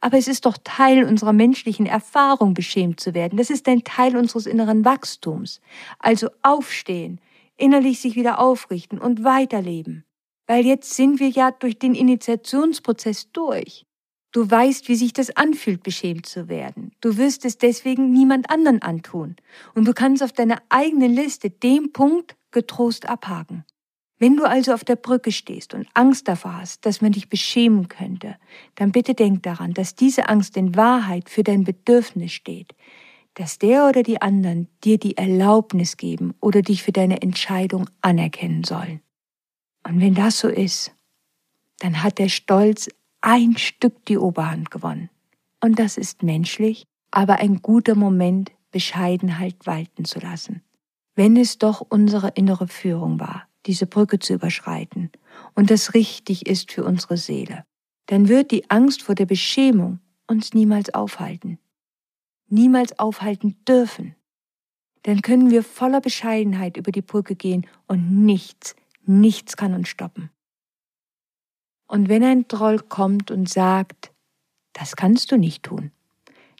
Aber 0.00 0.16
es 0.16 0.28
ist 0.28 0.46
doch 0.46 0.56
Teil 0.62 1.04
unserer 1.04 1.32
menschlichen 1.32 1.86
Erfahrung, 1.86 2.54
beschämt 2.54 3.00
zu 3.00 3.12
werden. 3.12 3.36
Das 3.36 3.50
ist 3.50 3.68
ein 3.68 3.84
Teil 3.84 4.16
unseres 4.16 4.46
inneren 4.46 4.84
Wachstums. 4.84 5.60
Also 5.98 6.28
aufstehen, 6.42 7.20
innerlich 7.56 8.00
sich 8.00 8.14
wieder 8.14 8.38
aufrichten 8.38 8.98
und 8.98 9.24
weiterleben. 9.24 10.04
Weil 10.46 10.64
jetzt 10.64 10.94
sind 10.94 11.20
wir 11.20 11.28
ja 11.28 11.50
durch 11.50 11.78
den 11.78 11.94
Initiationsprozess 11.94 13.32
durch. 13.32 13.86
Du 14.34 14.50
weißt, 14.50 14.88
wie 14.88 14.96
sich 14.96 15.12
das 15.12 15.30
anfühlt, 15.36 15.84
beschämt 15.84 16.26
zu 16.26 16.48
werden. 16.48 16.90
Du 17.00 17.18
wirst 17.18 17.44
es 17.44 17.56
deswegen 17.56 18.10
niemand 18.10 18.50
anderen 18.50 18.82
antun. 18.82 19.36
Und 19.76 19.84
du 19.84 19.92
kannst 19.92 20.24
auf 20.24 20.32
deiner 20.32 20.60
eigenen 20.70 21.14
Liste 21.14 21.50
den 21.50 21.92
Punkt 21.92 22.34
getrost 22.50 23.08
abhaken. 23.08 23.64
Wenn 24.18 24.36
du 24.36 24.42
also 24.42 24.74
auf 24.74 24.82
der 24.82 24.96
Brücke 24.96 25.30
stehst 25.30 25.72
und 25.72 25.86
Angst 25.94 26.26
davor 26.26 26.56
hast, 26.56 26.84
dass 26.84 27.00
man 27.00 27.12
dich 27.12 27.28
beschämen 27.28 27.86
könnte, 27.86 28.34
dann 28.74 28.90
bitte 28.90 29.14
denk 29.14 29.44
daran, 29.44 29.72
dass 29.72 29.94
diese 29.94 30.28
Angst 30.28 30.56
in 30.56 30.74
Wahrheit 30.74 31.30
für 31.30 31.44
dein 31.44 31.62
Bedürfnis 31.62 32.32
steht, 32.32 32.74
dass 33.34 33.60
der 33.60 33.86
oder 33.86 34.02
die 34.02 34.20
anderen 34.20 34.66
dir 34.82 34.98
die 34.98 35.16
Erlaubnis 35.16 35.96
geben 35.96 36.34
oder 36.40 36.60
dich 36.60 36.82
für 36.82 36.92
deine 36.92 37.22
Entscheidung 37.22 37.88
anerkennen 38.00 38.64
sollen. 38.64 39.00
Und 39.86 40.00
wenn 40.00 40.14
das 40.14 40.40
so 40.40 40.48
ist, 40.48 40.92
dann 41.78 42.02
hat 42.02 42.18
der 42.18 42.28
Stolz 42.28 42.88
ein 43.26 43.56
Stück 43.56 44.04
die 44.04 44.18
Oberhand 44.18 44.70
gewonnen. 44.70 45.08
Und 45.62 45.78
das 45.78 45.96
ist 45.96 46.22
menschlich, 46.22 46.84
aber 47.10 47.36
ein 47.36 47.62
guter 47.62 47.94
Moment, 47.94 48.52
Bescheidenheit 48.70 49.56
walten 49.64 50.04
zu 50.04 50.18
lassen. 50.18 50.62
Wenn 51.14 51.38
es 51.38 51.56
doch 51.56 51.80
unsere 51.80 52.28
innere 52.34 52.68
Führung 52.68 53.18
war, 53.18 53.48
diese 53.64 53.86
Brücke 53.86 54.18
zu 54.18 54.34
überschreiten 54.34 55.10
und 55.54 55.70
das 55.70 55.94
richtig 55.94 56.46
ist 56.46 56.70
für 56.70 56.84
unsere 56.84 57.16
Seele, 57.16 57.64
dann 58.06 58.28
wird 58.28 58.50
die 58.50 58.68
Angst 58.68 59.02
vor 59.02 59.14
der 59.14 59.26
Beschämung 59.26 60.00
uns 60.26 60.52
niemals 60.52 60.92
aufhalten, 60.92 61.58
niemals 62.48 62.98
aufhalten 62.98 63.56
dürfen. 63.66 64.16
Dann 65.04 65.22
können 65.22 65.50
wir 65.50 65.62
voller 65.62 66.02
Bescheidenheit 66.02 66.76
über 66.76 66.92
die 66.92 67.00
Brücke 67.00 67.36
gehen 67.36 67.66
und 67.86 68.26
nichts, 68.26 68.76
nichts 69.06 69.56
kann 69.56 69.72
uns 69.72 69.88
stoppen. 69.88 70.28
Und 71.86 72.08
wenn 72.08 72.24
ein 72.24 72.48
Troll 72.48 72.78
kommt 72.78 73.30
und 73.30 73.48
sagt, 73.48 74.12
das 74.72 74.96
kannst 74.96 75.30
du 75.30 75.36
nicht 75.36 75.62
tun, 75.62 75.92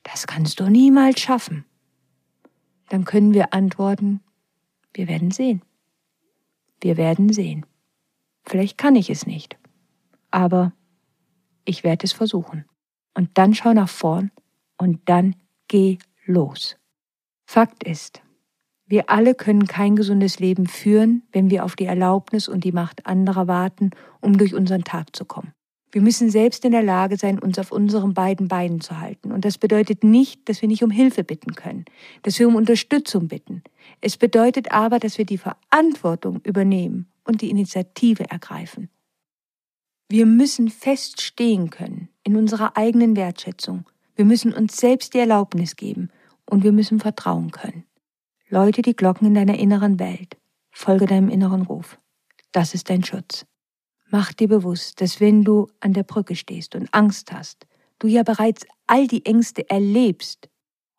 das 0.02 0.26
kannst 0.26 0.60
du 0.60 0.68
niemals 0.68 1.20
schaffen, 1.20 1.64
dann 2.88 3.04
können 3.04 3.34
wir 3.34 3.52
antworten, 3.54 4.20
wir 4.92 5.08
werden 5.08 5.30
sehen. 5.30 5.62
Wir 6.80 6.96
werden 6.96 7.32
sehen. 7.32 7.64
Vielleicht 8.44 8.76
kann 8.76 8.94
ich 8.94 9.08
es 9.08 9.26
nicht, 9.26 9.58
aber 10.30 10.72
ich 11.64 11.82
werde 11.82 12.04
es 12.04 12.12
versuchen. 12.12 12.66
Und 13.14 13.30
dann 13.38 13.54
schau 13.54 13.72
nach 13.72 13.88
vorn 13.88 14.30
und 14.76 15.00
dann 15.08 15.34
geh 15.68 15.98
los. 16.26 16.76
Fakt 17.46 17.84
ist, 17.84 18.22
wir 18.86 19.08
alle 19.08 19.34
können 19.34 19.66
kein 19.66 19.96
gesundes 19.96 20.38
Leben 20.38 20.66
führen, 20.66 21.22
wenn 21.32 21.50
wir 21.50 21.64
auf 21.64 21.74
die 21.74 21.86
Erlaubnis 21.86 22.48
und 22.48 22.64
die 22.64 22.72
Macht 22.72 23.06
anderer 23.06 23.46
warten, 23.48 23.90
um 24.20 24.36
durch 24.36 24.54
unseren 24.54 24.84
Tag 24.84 25.16
zu 25.16 25.24
kommen. 25.24 25.52
Wir 25.90 26.02
müssen 26.02 26.28
selbst 26.28 26.64
in 26.64 26.72
der 26.72 26.82
Lage 26.82 27.16
sein, 27.16 27.38
uns 27.38 27.56
auf 27.58 27.70
unseren 27.70 28.14
beiden 28.14 28.48
Beinen 28.48 28.80
zu 28.80 28.98
halten. 28.98 29.30
Und 29.30 29.44
das 29.44 29.58
bedeutet 29.58 30.02
nicht, 30.02 30.48
dass 30.48 30.60
wir 30.60 30.68
nicht 30.68 30.82
um 30.82 30.90
Hilfe 30.90 31.22
bitten 31.22 31.54
können, 31.54 31.84
dass 32.22 32.38
wir 32.38 32.48
um 32.48 32.56
Unterstützung 32.56 33.28
bitten. 33.28 33.62
Es 34.00 34.16
bedeutet 34.16 34.72
aber, 34.72 34.98
dass 34.98 35.18
wir 35.18 35.24
die 35.24 35.38
Verantwortung 35.38 36.40
übernehmen 36.42 37.06
und 37.22 37.42
die 37.42 37.50
Initiative 37.50 38.28
ergreifen. 38.28 38.90
Wir 40.08 40.26
müssen 40.26 40.68
fest 40.68 41.22
stehen 41.22 41.70
können 41.70 42.08
in 42.24 42.36
unserer 42.36 42.76
eigenen 42.76 43.16
Wertschätzung. 43.16 43.84
Wir 44.16 44.24
müssen 44.24 44.52
uns 44.52 44.76
selbst 44.76 45.14
die 45.14 45.18
Erlaubnis 45.18 45.76
geben 45.76 46.10
und 46.50 46.64
wir 46.64 46.72
müssen 46.72 46.98
vertrauen 46.98 47.52
können. 47.52 47.84
Läute 48.50 48.82
die 48.82 48.94
Glocken 48.94 49.28
in 49.28 49.34
deiner 49.34 49.58
inneren 49.58 49.98
Welt. 49.98 50.36
Folge 50.70 51.06
deinem 51.06 51.30
inneren 51.30 51.62
Ruf. 51.62 51.98
Das 52.52 52.74
ist 52.74 52.90
dein 52.90 53.02
Schutz. 53.02 53.46
Mach 54.10 54.34
dir 54.34 54.48
bewusst, 54.48 55.00
dass 55.00 55.18
wenn 55.18 55.44
du 55.44 55.68
an 55.80 55.94
der 55.94 56.02
Brücke 56.02 56.36
stehst 56.36 56.74
und 56.74 56.92
Angst 56.92 57.32
hast, 57.32 57.66
du 57.98 58.06
ja 58.06 58.22
bereits 58.22 58.66
all 58.86 59.06
die 59.06 59.24
Ängste 59.24 59.68
erlebst. 59.70 60.50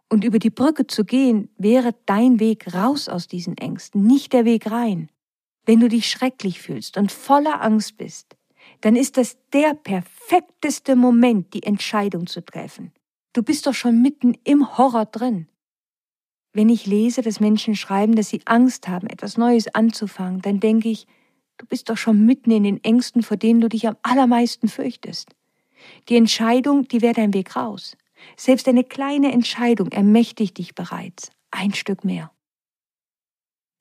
Und 0.09 0.23
über 0.23 0.39
die 0.39 0.49
Brücke 0.49 0.87
zu 0.87 1.05
gehen, 1.05 1.49
wäre 1.57 1.93
dein 2.07 2.39
Weg 2.39 2.73
raus 2.73 3.07
aus 3.09 3.27
diesen 3.27 3.57
Ängsten, 3.57 4.07
nicht 4.07 4.33
der 4.33 4.43
Weg 4.43 4.71
rein. 4.71 5.11
Wenn 5.65 5.79
du 5.79 5.87
dich 5.87 6.09
schrecklich 6.09 6.59
fühlst 6.61 6.97
und 6.97 7.11
voller 7.11 7.61
Angst 7.61 7.97
bist, 7.97 8.35
dann 8.81 8.95
ist 8.95 9.17
das 9.17 9.37
der 9.53 9.75
perfekteste 9.75 10.95
Moment, 10.95 11.53
die 11.53 11.63
Entscheidung 11.63 12.25
zu 12.25 12.43
treffen. 12.43 12.91
Du 13.33 13.43
bist 13.43 13.67
doch 13.67 13.73
schon 13.75 14.01
mitten 14.01 14.35
im 14.43 14.77
Horror 14.79 15.05
drin. 15.05 15.47
Wenn 16.55 16.69
ich 16.69 16.85
lese, 16.85 17.21
dass 17.21 17.41
Menschen 17.41 17.75
schreiben, 17.75 18.15
dass 18.15 18.29
sie 18.29 18.39
Angst 18.45 18.87
haben, 18.87 19.07
etwas 19.07 19.37
Neues 19.37 19.67
anzufangen, 19.75 20.41
dann 20.41 20.61
denke 20.61 20.87
ich, 20.87 21.05
du 21.57 21.65
bist 21.65 21.89
doch 21.89 21.97
schon 21.97 22.25
mitten 22.25 22.49
in 22.49 22.63
den 22.63 22.81
Ängsten, 22.81 23.23
vor 23.23 23.35
denen 23.35 23.59
du 23.59 23.67
dich 23.67 23.89
am 23.89 23.97
allermeisten 24.03 24.69
fürchtest. 24.69 25.35
Die 26.07 26.15
Entscheidung, 26.15 26.87
die 26.87 27.01
wäre 27.01 27.13
dein 27.13 27.33
Weg 27.33 27.57
raus. 27.57 27.97
Selbst 28.37 28.69
eine 28.69 28.85
kleine 28.85 29.33
Entscheidung 29.33 29.89
ermächtigt 29.89 30.57
dich 30.57 30.75
bereits. 30.75 31.29
Ein 31.51 31.73
Stück 31.73 32.05
mehr. 32.05 32.31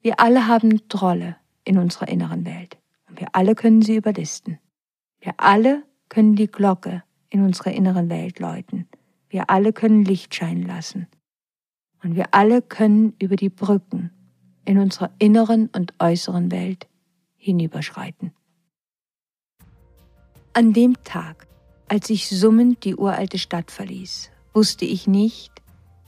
Wir 0.00 0.18
alle 0.18 0.48
haben 0.48 0.88
Trolle 0.88 1.36
in 1.64 1.78
unserer 1.78 2.08
inneren 2.08 2.44
Welt. 2.44 2.76
Und 3.08 3.20
wir 3.20 3.28
alle 3.36 3.54
können 3.54 3.82
sie 3.82 3.94
überlisten. 3.94 4.58
Wir 5.20 5.34
alle 5.36 5.84
können 6.08 6.34
die 6.34 6.48
Glocke 6.48 7.04
in 7.30 7.44
unserer 7.44 7.70
inneren 7.70 8.10
Welt 8.10 8.40
läuten. 8.40 8.88
Wir 9.28 9.48
alle 9.48 9.72
können 9.72 10.04
Licht 10.04 10.34
scheinen 10.34 10.66
lassen. 10.66 11.06
Und 12.04 12.16
wir 12.16 12.34
alle 12.34 12.60
können 12.60 13.14
über 13.18 13.34
die 13.34 13.48
Brücken 13.48 14.10
in 14.66 14.78
unserer 14.78 15.10
inneren 15.18 15.70
und 15.74 15.94
äußeren 15.98 16.52
Welt 16.52 16.86
hinüberschreiten. 17.36 18.32
An 20.52 20.72
dem 20.74 21.02
Tag, 21.02 21.48
als 21.88 22.10
ich 22.10 22.28
summend 22.28 22.84
die 22.84 22.94
uralte 22.94 23.38
Stadt 23.38 23.70
verließ, 23.70 24.30
wusste 24.52 24.84
ich 24.84 25.06
nicht, 25.06 25.50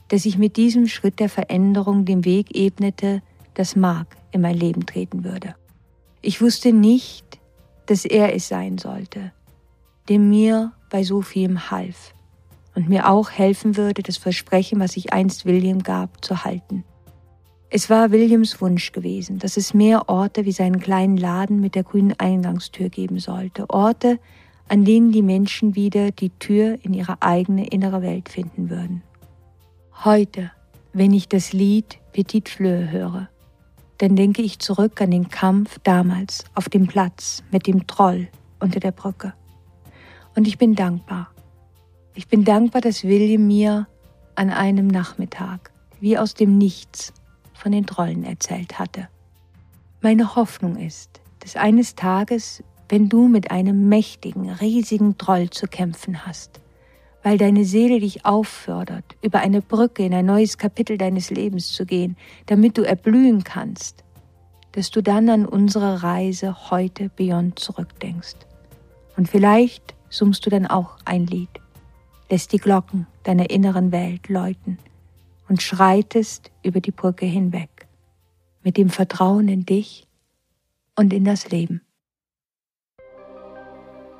dass 0.07 0.25
ich 0.25 0.37
mit 0.37 0.55
diesem 0.55 0.87
Schritt 0.87 1.19
der 1.19 1.29
Veränderung 1.29 2.05
den 2.05 2.23
Weg 2.23 2.55
ebnete, 2.55 3.21
dass 3.55 3.75
Mark 3.75 4.15
in 4.31 4.41
mein 4.41 4.55
Leben 4.55 4.85
treten 4.85 5.23
würde. 5.23 5.55
Ich 6.21 6.41
wusste 6.41 6.73
nicht, 6.73 7.39
dass 7.87 8.05
er 8.05 8.35
es 8.35 8.47
sein 8.47 8.77
sollte, 8.77 9.33
der 10.09 10.19
mir 10.19 10.73
bei 10.89 11.03
so 11.03 11.21
vielem 11.21 11.71
half 11.71 12.13
und 12.77 12.87
mir 12.87 13.09
auch 13.09 13.31
helfen 13.31 13.75
würde, 13.75 14.03
das 14.03 14.17
Versprechen, 14.17 14.79
was 14.79 14.97
ich 14.97 15.11
einst 15.11 15.47
William 15.47 15.81
gab, 15.81 16.23
zu 16.23 16.43
halten. 16.43 16.83
Es 17.71 17.89
war 17.89 18.11
Williams 18.11 18.61
Wunsch 18.61 18.91
gewesen, 18.91 19.39
dass 19.39 19.57
es 19.57 19.73
mehr 19.73 20.07
Orte 20.09 20.45
wie 20.45 20.51
seinen 20.51 20.79
kleinen 20.79 21.17
Laden 21.17 21.59
mit 21.59 21.73
der 21.73 21.81
grünen 21.81 22.13
Eingangstür 22.19 22.89
geben 22.89 23.17
sollte, 23.17 23.67
Orte, 23.71 24.19
an 24.67 24.85
denen 24.85 25.11
die 25.11 25.23
Menschen 25.23 25.73
wieder 25.73 26.11
die 26.11 26.29
Tür 26.29 26.77
in 26.83 26.93
ihre 26.93 27.19
eigene 27.23 27.65
innere 27.65 28.03
Welt 28.03 28.29
finden 28.29 28.69
würden. 28.69 29.01
Heute, 30.05 30.51
wenn 30.93 31.13
ich 31.13 31.27
das 31.27 31.53
Lied 31.53 31.97
Petit 32.13 32.47
Fleur 32.47 32.91
höre, 32.91 33.27
dann 33.97 34.15
denke 34.15 34.43
ich 34.43 34.59
zurück 34.59 35.01
an 35.01 35.09
den 35.09 35.29
Kampf 35.29 35.79
damals 35.81 36.45
auf 36.53 36.69
dem 36.69 36.85
Platz 36.85 37.41
mit 37.51 37.65
dem 37.65 37.87
Troll 37.87 38.27
unter 38.59 38.79
der 38.79 38.91
Brücke. 38.91 39.33
Und 40.35 40.47
ich 40.47 40.59
bin 40.59 40.75
dankbar. 40.75 41.31
Ich 42.17 42.27
bin 42.27 42.43
dankbar, 42.43 42.81
dass 42.81 43.03
William 43.03 43.45
mir 43.45 43.87
an 44.33 44.49
einem 44.49 44.87
Nachmittag, 44.87 45.69
wie 45.99 46.17
aus 46.17 46.33
dem 46.33 46.57
Nichts, 46.57 47.13
von 47.53 47.71
den 47.71 47.85
Trollen 47.85 48.23
erzählt 48.23 48.79
hatte. 48.79 49.07
Meine 50.01 50.35
Hoffnung 50.35 50.77
ist, 50.77 51.21
dass 51.41 51.55
eines 51.55 51.93
Tages, 51.93 52.63
wenn 52.89 53.07
du 53.07 53.27
mit 53.27 53.51
einem 53.51 53.87
mächtigen, 53.87 54.49
riesigen 54.49 55.19
Troll 55.19 55.51
zu 55.51 55.67
kämpfen 55.67 56.25
hast, 56.25 56.59
weil 57.21 57.37
deine 57.37 57.65
Seele 57.65 57.99
dich 57.99 58.25
auffordert, 58.25 59.15
über 59.21 59.41
eine 59.41 59.61
Brücke 59.61 60.03
in 60.03 60.15
ein 60.15 60.25
neues 60.25 60.57
Kapitel 60.57 60.97
deines 60.97 61.29
Lebens 61.29 61.71
zu 61.71 61.85
gehen, 61.85 62.17
damit 62.47 62.79
du 62.79 62.81
erblühen 62.81 63.43
kannst, 63.43 64.03
dass 64.71 64.89
du 64.89 65.03
dann 65.03 65.29
an 65.29 65.45
unsere 65.45 66.01
Reise 66.01 66.71
heute 66.71 67.11
Beyond 67.15 67.59
zurückdenkst. 67.59 68.37
Und 69.17 69.29
vielleicht 69.29 69.93
summst 70.09 70.47
du 70.47 70.49
dann 70.49 70.65
auch 70.65 70.97
ein 71.05 71.27
Lied, 71.27 71.49
lässt 72.29 72.51
die 72.53 72.57
Glocken 72.57 73.07
deiner 73.23 73.49
inneren 73.49 73.91
Welt 73.91 74.29
läuten 74.29 74.79
und 75.47 75.61
schreitest 75.61 76.51
über 76.63 76.81
die 76.81 76.91
Brücke 76.91 77.25
hinweg, 77.25 77.87
mit 78.63 78.77
dem 78.77 78.89
Vertrauen 78.89 79.47
in 79.47 79.65
dich 79.65 80.07
und 80.95 81.13
in 81.13 81.25
das 81.25 81.49
Leben. 81.49 81.81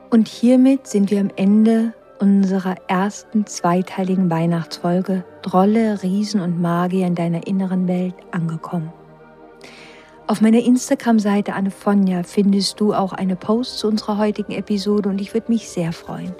Und 0.09 0.27
hiermit 0.27 0.87
sind 0.87 1.11
wir 1.11 1.19
am 1.19 1.31
Ende 1.35 1.93
unserer 2.19 2.75
ersten 2.87 3.45
zweiteiligen 3.45 4.29
Weihnachtsfolge 4.29 5.25
Drolle, 5.41 6.01
Riesen 6.01 6.41
und 6.41 6.61
Magier 6.61 7.05
in 7.05 7.15
deiner 7.15 7.45
inneren 7.45 7.87
Welt 7.87 8.15
angekommen. 8.31 8.91
Auf 10.27 10.41
meiner 10.41 10.59
Instagram-Seite 10.59 11.53
Annefonja 11.53 12.23
findest 12.23 12.79
du 12.79 12.93
auch 12.93 13.13
eine 13.13 13.35
Post 13.35 13.79
zu 13.79 13.87
unserer 13.87 14.17
heutigen 14.17 14.51
Episode 14.51 15.09
und 15.09 15.21
ich 15.21 15.33
würde 15.33 15.51
mich 15.51 15.69
sehr 15.69 15.93
freuen, 15.93 16.33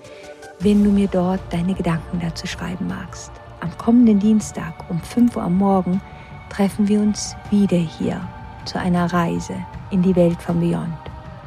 wenn 0.60 0.84
du 0.84 0.92
mir 0.92 1.08
dort 1.08 1.42
deine 1.52 1.74
Gedanken 1.74 2.20
dazu 2.20 2.48
schreiben 2.48 2.88
magst. 2.88 3.32
Am 3.60 3.76
kommenden 3.78 4.20
Dienstag 4.20 4.74
um 4.90 5.00
5 5.00 5.36
Uhr 5.36 5.44
am 5.44 5.58
Morgen 5.58 6.02
treffen 6.50 6.88
wir 6.88 7.00
uns 7.00 7.36
wieder 7.50 7.78
hier 7.78 8.22
zu 8.66 8.80
einer 8.80 9.12
Reise 9.12 9.56
in 9.92 10.02
die 10.02 10.16
Welt 10.16 10.42
von 10.42 10.60
Beyond 10.60 10.98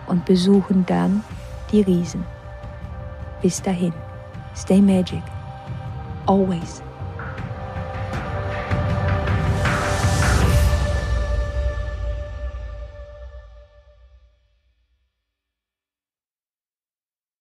und 0.07 0.25
besuchen 0.25 0.85
dann 0.87 1.23
die 1.71 1.83
Riesen. 1.83 2.25
Bis 3.43 3.63
dahin. 3.63 3.93
Stay 4.55 4.81
magic. 4.81 5.23
Always. 6.27 6.83